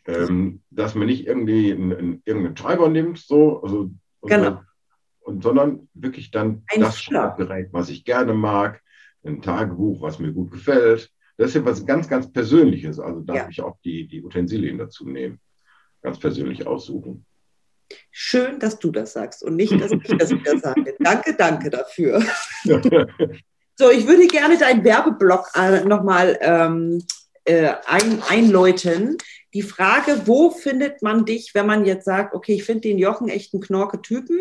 [0.05, 3.91] Ähm, dass man nicht irgendwie einen, einen, irgendeinen Treiber nimmt, so, also,
[4.21, 4.61] genau
[5.27, 8.81] und sondern wirklich dann Ein das Schreibgerät, was ich gerne mag,
[9.25, 11.11] ein Tagebuch, was mir gut gefällt.
[11.35, 12.97] Das ist ja was ganz, ganz Persönliches.
[12.97, 13.47] Also darf ja.
[13.49, 15.39] ich auch die, die Utensilien dazu nehmen,
[16.01, 17.25] ganz persönlich aussuchen.
[18.09, 20.95] Schön, dass du das sagst und nicht, dass ich das wieder sage.
[20.99, 22.21] Danke, danke dafür.
[22.63, 27.01] so, ich würde gerne deinen Werbeblock äh, nochmal ähm,
[27.43, 29.17] äh, ein, einläuten
[29.53, 33.29] die Frage, wo findet man dich, wenn man jetzt sagt, okay, ich finde den Jochen
[33.29, 34.39] echt einen Knorke Typen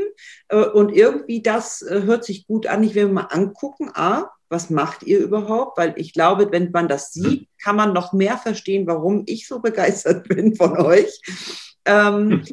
[0.49, 4.31] äh, und irgendwie das äh, hört sich gut an, ich will mir mal angucken, A,
[4.49, 5.79] was macht ihr überhaupt?
[5.79, 9.61] Weil ich glaube, wenn man das sieht, kann man noch mehr verstehen, warum ich so
[9.61, 11.21] begeistert bin von euch.
[11.85, 12.45] Ähm,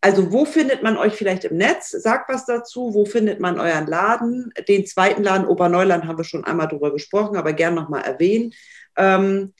[0.00, 1.90] also wo findet man euch vielleicht im Netz?
[1.90, 2.94] Sagt was dazu.
[2.94, 4.52] Wo findet man euren Laden?
[4.68, 8.52] Den zweiten Laden Oberneuland haben wir schon einmal drüber gesprochen, aber gern nochmal erwähnen.
[8.96, 9.52] Ähm,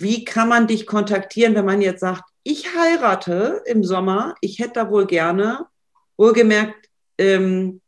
[0.00, 4.74] wie kann man dich kontaktieren, wenn man jetzt sagt, ich heirate im Sommer, ich hätte
[4.74, 5.66] da wohl gerne,
[6.16, 6.88] wohlgemerkt,
[7.18, 7.80] ähm,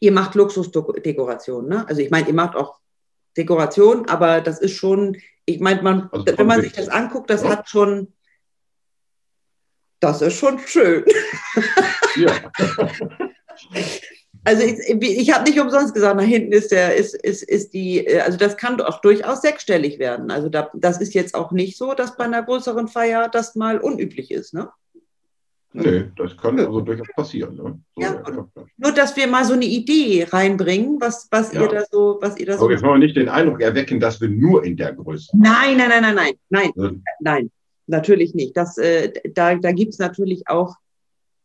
[0.00, 1.86] ihr macht Luxusdekoration, ne?
[1.88, 2.80] Also ich meine, ihr macht auch
[3.36, 7.42] Dekoration, aber das ist schon, ich meine, man, also wenn man sich das anguckt, das
[7.42, 7.50] ja.
[7.50, 8.12] hat schon,
[10.00, 11.04] das ist schon schön.
[12.16, 12.52] Ja.
[14.44, 18.06] Also ich, ich habe nicht umsonst gesagt, nach hinten ist der, ist, ist, ist die,
[18.20, 20.30] also das kann auch durchaus sechsstellig werden.
[20.30, 23.78] Also da, das ist jetzt auch nicht so, dass bei einer größeren Feier das mal
[23.78, 24.68] unüblich ist, ne?
[25.74, 27.56] Nee, das kann also durchaus passieren.
[27.56, 27.80] Ne?
[27.96, 31.62] So, ja, ja, Nur, dass wir mal so eine Idee reinbringen, was, was ja.
[31.62, 32.64] ihr da so, was ihr da so.
[32.64, 35.34] Aber jetzt wollen wir nicht den Eindruck erwecken, dass wir nur in der Größe.
[35.34, 37.50] Nein, nein, nein, nein, nein, nein, nein,
[37.86, 38.54] natürlich nicht.
[38.54, 40.74] Das, äh, da da gibt es natürlich auch,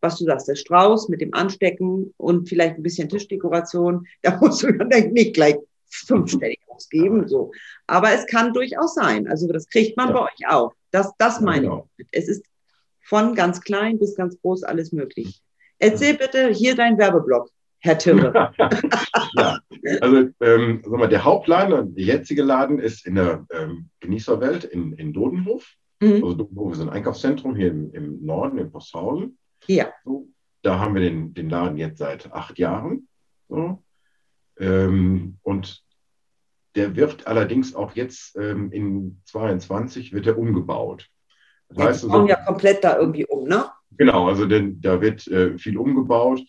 [0.02, 4.06] was du sagst, der Strauß mit dem Anstecken und vielleicht ein bisschen Tischdekoration.
[4.22, 5.56] Da musst du dann nicht gleich
[5.90, 7.28] fünfstellig ausgeben.
[7.28, 7.52] So.
[7.88, 9.28] Aber es kann durchaus sein.
[9.28, 10.74] Also das kriegt man bei euch auch.
[10.92, 11.90] Das, das meine genau.
[11.98, 12.08] ich.
[12.12, 12.46] Es ist
[13.02, 15.42] von ganz klein bis ganz groß alles möglich.
[15.80, 18.52] Erzähl bitte hier dein Werbeblock, Herr Tirre.
[19.38, 19.60] ja,
[20.02, 24.94] also ähm, sag mal, der Hauptladen, der jetzige Laden ist in der ähm, Genießerwelt in,
[24.94, 25.76] in Dodenhof.
[26.02, 26.16] Mhm.
[26.16, 29.38] Also Dodenhof ist ein Einkaufszentrum hier im, im Norden, in Posthausen.
[29.66, 29.88] Ja.
[30.06, 30.28] So,
[30.62, 33.08] da haben wir den, den Laden jetzt seit acht Jahren.
[33.50, 33.84] So.
[34.60, 35.84] Ähm, und
[36.76, 41.10] der wird allerdings auch jetzt ähm, in 22 wird er umgebaut.
[41.70, 43.66] Das heißt, die bauen so, ja komplett da irgendwie um, ne?
[43.98, 46.42] Genau, also denn, da wird äh, viel umgebaut,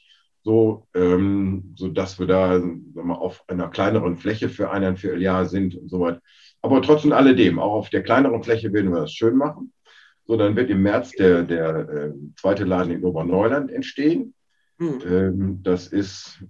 [0.42, 5.74] so, ähm, so dass wir da wir, auf einer kleineren Fläche für ein Vierteljahr sind
[5.74, 6.20] und so weiter.
[6.60, 9.72] Aber trotzdem alledem, auch auf der kleineren Fläche werden wir das schön machen.
[10.28, 14.34] So, dann wird im März der, der äh, zweite Laden in Oberneuland entstehen.
[14.76, 15.00] Mhm.
[15.06, 16.44] Ähm, das ist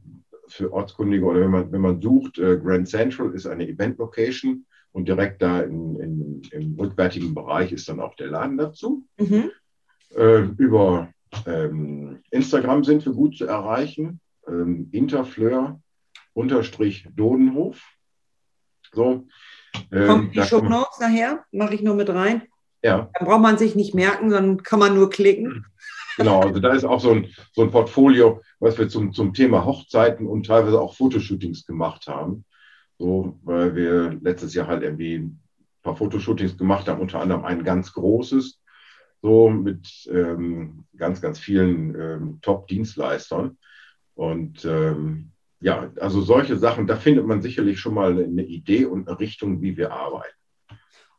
[0.49, 5.07] für Ortskundige oder wenn man, wenn man sucht, äh, Grand Central ist eine Event-Location und
[5.07, 9.05] direkt da in, in, im rückwärtigen Bereich ist dann auch der Laden dazu.
[9.17, 9.53] Mhm.
[10.17, 11.13] Äh, über
[11.47, 14.21] ähm, Instagram sind wir gut zu erreichen.
[14.49, 15.81] Ähm, Interfleur
[16.33, 17.81] unterstrich Dodenhof.
[18.93, 19.29] So.
[19.93, 21.45] Ähm, Kommt die Show Notes nachher?
[21.53, 22.43] Mache ich nur mit rein.
[22.83, 23.11] Ja.
[23.19, 25.67] Dann braucht man sich nicht merken, sondern kann man nur klicken.
[26.17, 29.65] Genau, also da ist auch so ein, so ein Portfolio, was wir zum, zum Thema
[29.65, 32.45] Hochzeiten und teilweise auch Fotoshootings gemacht haben.
[32.99, 35.41] So, weil wir letztes Jahr halt irgendwie ein
[35.83, 38.61] paar Fotoshootings gemacht haben, unter anderem ein ganz großes,
[39.23, 43.57] so mit ähm, ganz, ganz vielen ähm, Top-Dienstleistern.
[44.15, 49.09] Und ähm, ja, also solche Sachen, da findet man sicherlich schon mal eine Idee und
[49.09, 50.38] eine Richtung, wie wir arbeiten.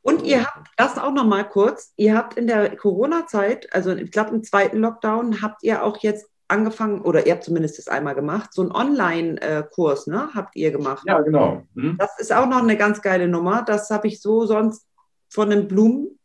[0.02, 4.12] Und ihr habt das auch noch mal kurz, ihr habt in der Corona-Zeit, also ich
[4.12, 8.16] glaube im zweiten Lockdown, habt ihr auch jetzt angefangen, oder ihr habt zumindest das einmal
[8.16, 10.30] gemacht, so einen Online-Kurs, ne?
[10.34, 11.04] Habt ihr gemacht?
[11.06, 11.64] Ja, genau.
[11.76, 11.98] Mhm.
[11.98, 13.64] Das ist auch noch eine ganz geile Nummer.
[13.66, 14.86] Das habe ich so sonst
[15.30, 16.20] von einem Blumen,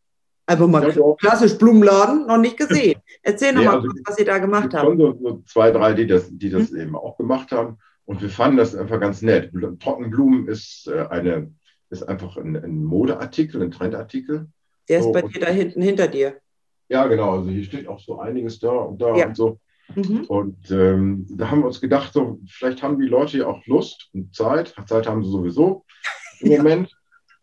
[0.47, 2.99] einfach mal ja, klassisch Blumenladen, noch nicht gesehen.
[3.21, 4.85] Erzähl noch nee, mal also kurz, was ihr da gemacht habt.
[4.85, 6.79] Schon so, so, zwei, drei, die das, die das mhm.
[6.79, 7.77] eben auch gemacht haben.
[8.05, 9.51] Und wir fanden das einfach ganz nett.
[9.79, 11.51] Trockenblumen ist äh, eine,
[11.89, 14.47] ist einfach ein, ein, Modeartikel, ein Trendartikel.
[14.89, 16.35] Der ist so, bei dir da hinten hinter dir.
[16.89, 17.37] Ja, genau.
[17.37, 19.27] Also hier steht auch so einiges da und da ja.
[19.27, 19.59] und so.
[19.93, 20.25] Mhm.
[20.27, 24.09] Und ähm, da haben wir uns gedacht, so, vielleicht haben die Leute ja auch Lust
[24.13, 24.73] und Zeit.
[24.87, 25.85] Zeit haben sie sowieso
[26.39, 26.57] im ja.
[26.57, 26.91] Moment,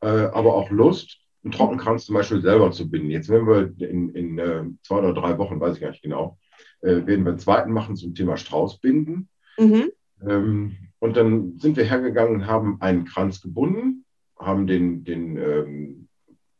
[0.01, 3.11] äh, aber auch Lust, einen Trockenkranz zum Beispiel selber zu binden.
[3.11, 6.39] Jetzt werden wir in, in äh, zwei oder drei Wochen, weiß ich gar nicht genau,
[6.83, 9.29] äh, werden wir einen zweiten machen zum Thema Straußbinden.
[9.59, 9.93] Mhm.
[10.27, 14.02] Ähm, und dann sind wir hergegangen und haben einen Kranz gebunden,
[14.45, 16.09] haben den, den ähm,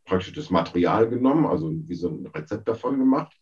[0.05, 3.33] praktisch das Material genommen, also wie so ein Rezept davon gemacht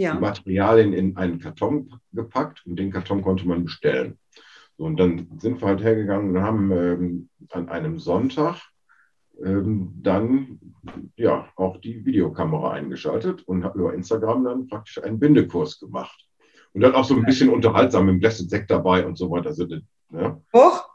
[0.00, 0.14] ja.
[0.14, 4.18] die Materialien in einen Karton gepackt und den Karton konnte man bestellen.
[4.76, 8.56] So, und dann sind wir halt hergegangen und haben ähm, an einem Sonntag
[9.44, 10.58] ähm, dann
[11.16, 16.26] ja auch die Videokamera eingeschaltet und habe über Instagram dann praktisch einen Bindekurs gemacht.
[16.72, 19.48] Und dann auch so ein bisschen unterhaltsam mit dem Blessed Sekt dabei und so weiter.
[19.48, 19.66] Also,
[20.12, 20.40] ja.
[20.54, 20.88] Hoch,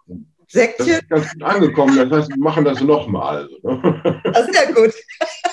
[0.48, 0.86] Sektchen?
[0.88, 2.10] Das ist ganz gut angekommen.
[2.10, 3.50] Das heißt, wir machen das nochmal.
[3.64, 4.94] Das ist ja gut.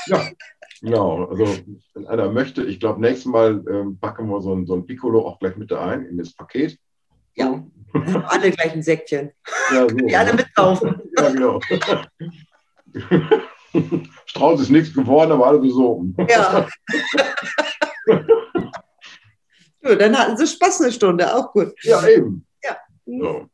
[0.06, 0.30] Ja,
[0.82, 1.46] Genau, also
[1.94, 5.24] wenn einer möchte, ich glaube, nächstes Mal ähm, packen wir so ein, so ein Piccolo
[5.24, 6.76] auch gleich mit da ein in das Paket.
[7.34, 7.64] Ja,
[8.26, 9.30] alle gleich ein Säckchen.
[9.72, 11.00] Ja, so, Die alle mitkaufen.
[11.18, 11.60] Ja, genau.
[14.26, 16.16] Strauß ist nichts geworden, aber alle besogen.
[16.28, 16.66] Ja.
[19.82, 21.72] so, dann hatten sie Spaß eine Stunde, auch gut.
[21.84, 22.44] Ja, eben.
[22.64, 22.76] Ja.
[23.06, 23.46] So.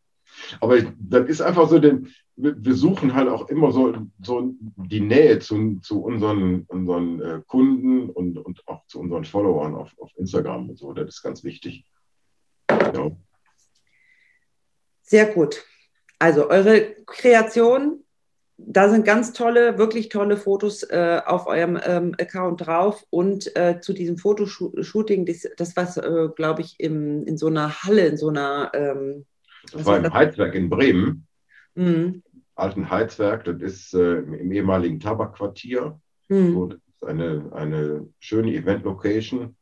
[0.61, 5.41] Aber das ist einfach so, denn wir suchen halt auch immer so, so die Nähe
[5.41, 10.71] zu, zu unseren, unseren äh, Kunden und, und auch zu unseren Followern auf, auf Instagram
[10.71, 10.93] und so.
[10.93, 11.85] Das ist ganz wichtig.
[12.71, 13.11] Ja.
[15.03, 15.65] Sehr gut.
[16.21, 18.05] Also eure Kreation,
[18.57, 23.05] da sind ganz tolle, wirklich tolle Fotos äh, auf eurem ähm, Account drauf.
[23.11, 27.83] Und äh, zu diesem Fotoshooting, das, das war, äh, glaube ich, im, in so einer
[27.83, 28.71] Halle, in so einer.
[28.75, 29.27] Ähm,
[29.73, 31.27] das war im Heizwerk in Bremen.
[31.75, 32.23] Mhm.
[32.55, 36.01] Alten Heizwerk, das ist äh, im ehemaligen Tabakquartier.
[36.29, 36.53] Mhm.
[36.53, 39.57] So, das ist eine, eine schöne Event-Location.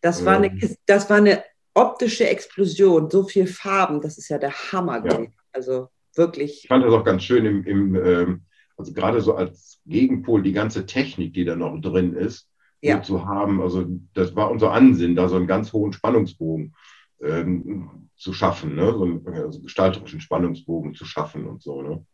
[0.00, 1.42] Das, war eine, ähm, das war eine
[1.74, 5.04] optische Explosion, so viel Farben, das ist ja der Hammer.
[5.06, 5.26] Ja.
[5.52, 6.64] Also wirklich.
[6.64, 8.42] Ich fand das auch ganz schön im, im ähm,
[8.76, 12.48] also gerade so als Gegenpol die ganze Technik, die da noch drin ist,
[12.80, 13.02] ja.
[13.02, 13.62] zu haben.
[13.62, 16.74] Also das war unser Ansinnen, da so einen ganz hohen Spannungsbogen
[17.22, 18.92] ähm, zu schaffen, ne?
[18.92, 21.82] so einen also gestalterischen Spannungsbogen zu schaffen und so.
[21.82, 22.04] Ne?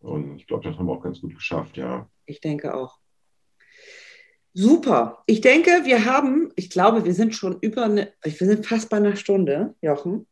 [0.00, 2.08] Und ich glaube, das haben wir auch ganz gut geschafft, ja.
[2.26, 2.98] Ich denke auch.
[4.52, 5.22] Super.
[5.26, 8.96] Ich denke, wir haben, ich glaube, wir sind schon über eine, wir sind fast bei
[8.96, 10.26] einer Stunde, Jochen.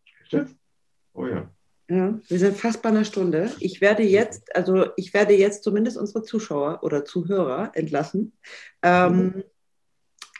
[1.14, 1.50] Oh ja.
[1.90, 3.50] Ja, wir sind fast bei einer Stunde.
[3.60, 8.36] Ich werde jetzt, also ich werde jetzt zumindest unsere Zuschauer oder Zuhörer entlassen.
[8.82, 9.44] Ähm, mhm.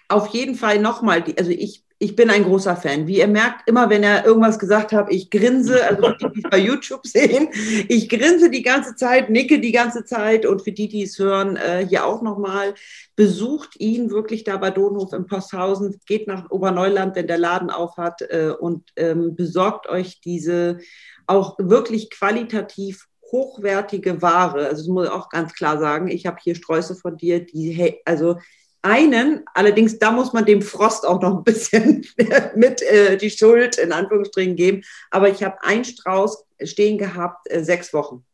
[0.09, 3.07] Auf jeden Fall nochmal, also ich, ich bin ein großer Fan.
[3.07, 6.59] Wie ihr merkt, immer wenn er irgendwas gesagt hat, ich grinse, also die, die bei
[6.59, 7.49] YouTube sehen,
[7.89, 11.57] ich grinse die ganze Zeit, nicke die ganze Zeit und für die, die es hören,
[11.57, 12.75] äh, hier auch nochmal,
[13.17, 18.23] besucht ihn wirklich da bei Donhof im Posthausen, geht nach Oberneuland, wenn der Laden aufhat
[18.23, 20.79] äh, und ähm, besorgt euch diese
[21.27, 24.67] auch wirklich qualitativ hochwertige Ware.
[24.67, 26.09] Also das muss ich auch ganz klar sagen.
[26.09, 28.37] Ich habe hier Sträuße von dir, die, also
[28.83, 32.07] einen, allerdings da muss man dem Frost auch noch ein bisschen
[32.55, 34.83] mit äh, die Schuld in Anführungsstrichen geben.
[35.11, 38.25] Aber ich habe einen Strauß stehen gehabt, äh, sechs Wochen.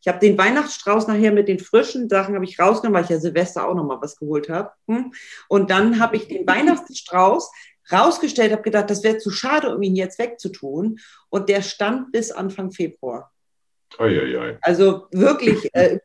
[0.00, 3.18] Ich habe den Weihnachtsstrauß nachher mit den frischen Sachen habe ich rausgenommen, weil ich ja
[3.18, 4.70] Silvester auch noch mal was geholt habe.
[4.86, 5.14] Hm?
[5.48, 7.50] Und dann habe ich den Weihnachtsstrauß
[7.90, 10.98] rausgestellt, habe gedacht, das wäre zu schade, um ihn jetzt wegzutun.
[11.30, 13.32] Und der stand bis Anfang Februar.
[13.98, 14.58] Ei, ei, ei.
[14.60, 15.98] Also wirklich äh,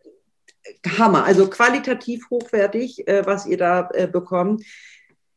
[0.98, 4.64] Hammer, also qualitativ hochwertig, äh, was ihr da äh, bekommt.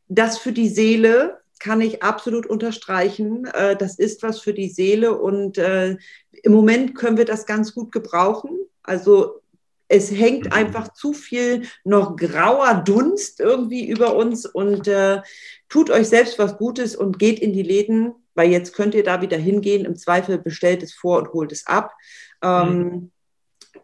[0.07, 3.45] Das für die Seele kann ich absolut unterstreichen.
[3.45, 5.97] Äh, das ist was für die Seele und äh,
[6.43, 8.51] im Moment können wir das ganz gut gebrauchen.
[8.83, 9.41] Also
[9.87, 10.51] es hängt mhm.
[10.51, 15.21] einfach zu viel noch grauer Dunst irgendwie über uns und äh,
[15.69, 19.21] tut euch selbst was Gutes und geht in die Läden, weil jetzt könnt ihr da
[19.21, 19.85] wieder hingehen.
[19.85, 21.93] Im Zweifel bestellt es vor und holt es ab.
[22.41, 23.12] Ähm, mhm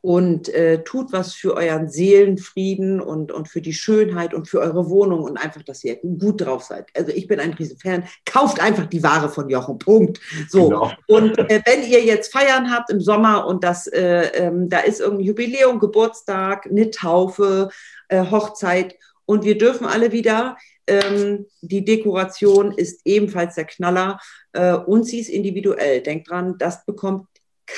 [0.01, 4.89] und äh, tut was für euren Seelenfrieden und, und für die Schönheit und für eure
[4.89, 6.87] Wohnung und einfach, dass ihr gut drauf seid.
[6.95, 8.05] Also ich bin ein Riesenfan.
[8.25, 9.77] Kauft einfach die Ware von Jochen.
[9.79, 10.19] Punkt.
[10.49, 10.69] So.
[10.69, 10.91] Genau.
[11.07, 14.99] Und äh, wenn ihr jetzt Feiern habt im Sommer und das, äh, ähm, da ist
[14.99, 17.69] irgendein Jubiläum, Geburtstag, eine Taufe,
[18.07, 20.57] äh, Hochzeit und wir dürfen alle wieder
[20.89, 24.19] ähm, die Dekoration ist ebenfalls der Knaller
[24.53, 26.01] äh, und sie ist individuell.
[26.01, 27.27] Denkt dran, das bekommt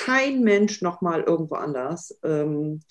[0.06, 2.18] kein Mensch nochmal irgendwo anders.
[2.24, 2.82] Ähm,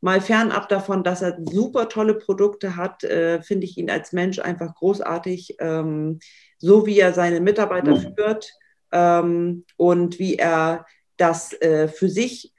[0.00, 4.38] mal fernab davon, dass er super tolle Produkte hat, äh, finde ich ihn als Mensch
[4.38, 6.20] einfach großartig, ähm,
[6.58, 8.14] so wie er seine Mitarbeiter mhm.
[8.14, 8.52] führt
[8.92, 10.86] ähm, und wie er
[11.16, 12.52] das äh, für sich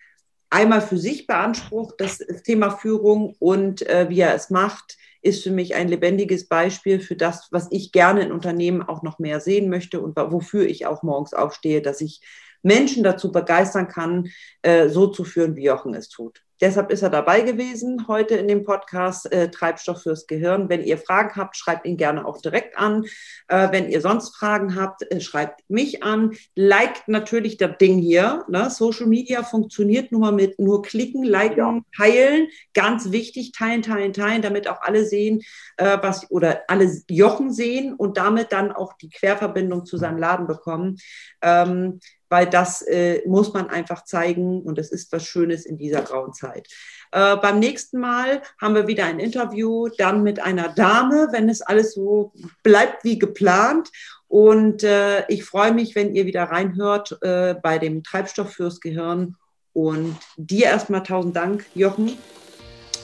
[0.50, 5.52] einmal für sich beansprucht, das Thema Führung und äh, wie er es macht, ist für
[5.52, 9.70] mich ein lebendiges Beispiel für das, was ich gerne in Unternehmen auch noch mehr sehen
[9.70, 12.22] möchte und wofür ich auch morgens aufstehe, dass ich
[12.68, 14.30] Menschen dazu begeistern kann,
[14.62, 16.44] äh, so zu führen, wie Jochen es tut.
[16.60, 20.70] Deshalb ist er dabei gewesen heute in dem Podcast äh, Treibstoff fürs Gehirn.
[20.70, 23.06] Wenn ihr Fragen habt, schreibt ihn gerne auch direkt an.
[23.48, 26.36] Äh, wenn ihr sonst Fragen habt, äh, schreibt mich an.
[26.56, 28.44] Liked natürlich das Ding hier.
[28.50, 28.72] Ne?
[28.72, 31.82] Social Media funktioniert nur mal mit nur klicken, liken, ja.
[31.96, 32.48] teilen.
[32.74, 35.44] Ganz wichtig, teilen, teilen, teilen, damit auch alle sehen,
[35.78, 40.48] äh, was oder alle Jochen sehen und damit dann auch die Querverbindung zu seinem Laden
[40.48, 40.98] bekommen.
[41.44, 42.00] Ähm,
[42.30, 46.34] weil das äh, muss man einfach zeigen und es ist was Schönes in dieser grauen
[46.34, 46.68] Zeit.
[47.12, 51.62] Äh, beim nächsten Mal haben wir wieder ein Interview, dann mit einer Dame, wenn es
[51.62, 53.90] alles so bleibt wie geplant.
[54.28, 59.36] Und äh, ich freue mich, wenn ihr wieder reinhört äh, bei dem Treibstoff fürs Gehirn.
[59.74, 62.18] Und dir erstmal tausend Dank, Jochen.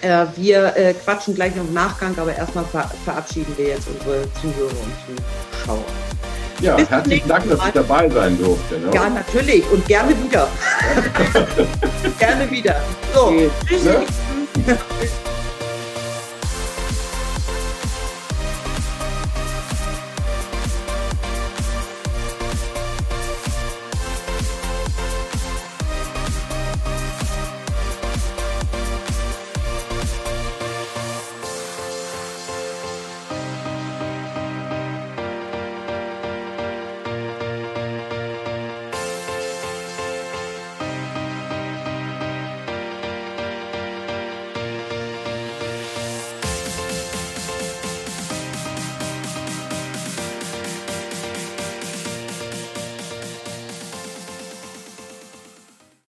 [0.01, 4.27] Äh, wir äh, quatschen gleich noch im Nachgang, aber erstmal ver verabschieden wir jetzt unsere
[4.33, 5.17] Zuhörer und
[5.61, 6.12] Zuschauer.
[6.63, 8.79] Ja, Bis herzlichen Dank, dass ich dabei sein durfte.
[8.79, 8.89] Ne?
[8.93, 10.47] Ja, natürlich und gerne wieder.
[12.19, 12.75] gerne wieder.
[13.13, 13.33] So,
[13.67, 13.83] tschüss.
[13.83, 14.05] Ne?